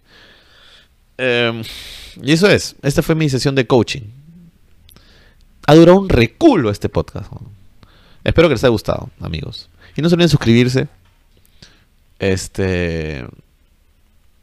[1.16, 1.62] Em,
[2.20, 2.74] y eso es.
[2.82, 4.02] Esta fue mi sesión de coaching.
[5.68, 7.30] Ha durado un reculo este podcast.
[8.24, 9.70] Espero que les haya gustado, amigos.
[9.94, 10.88] Y no se olviden suscribirse.
[12.18, 13.24] Este.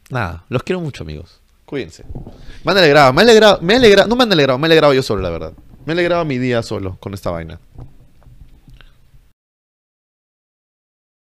[0.08, 1.38] Nada, los quiero mucho, amigos.
[1.66, 2.06] Cuídense.
[2.64, 4.68] Me han alegrado, me han alegrado, me han alegrado, no me han alegrado, me he
[4.68, 5.52] alegrado yo solo, la verdad.
[5.84, 7.60] Me he alegrado mi día solo con esta vaina.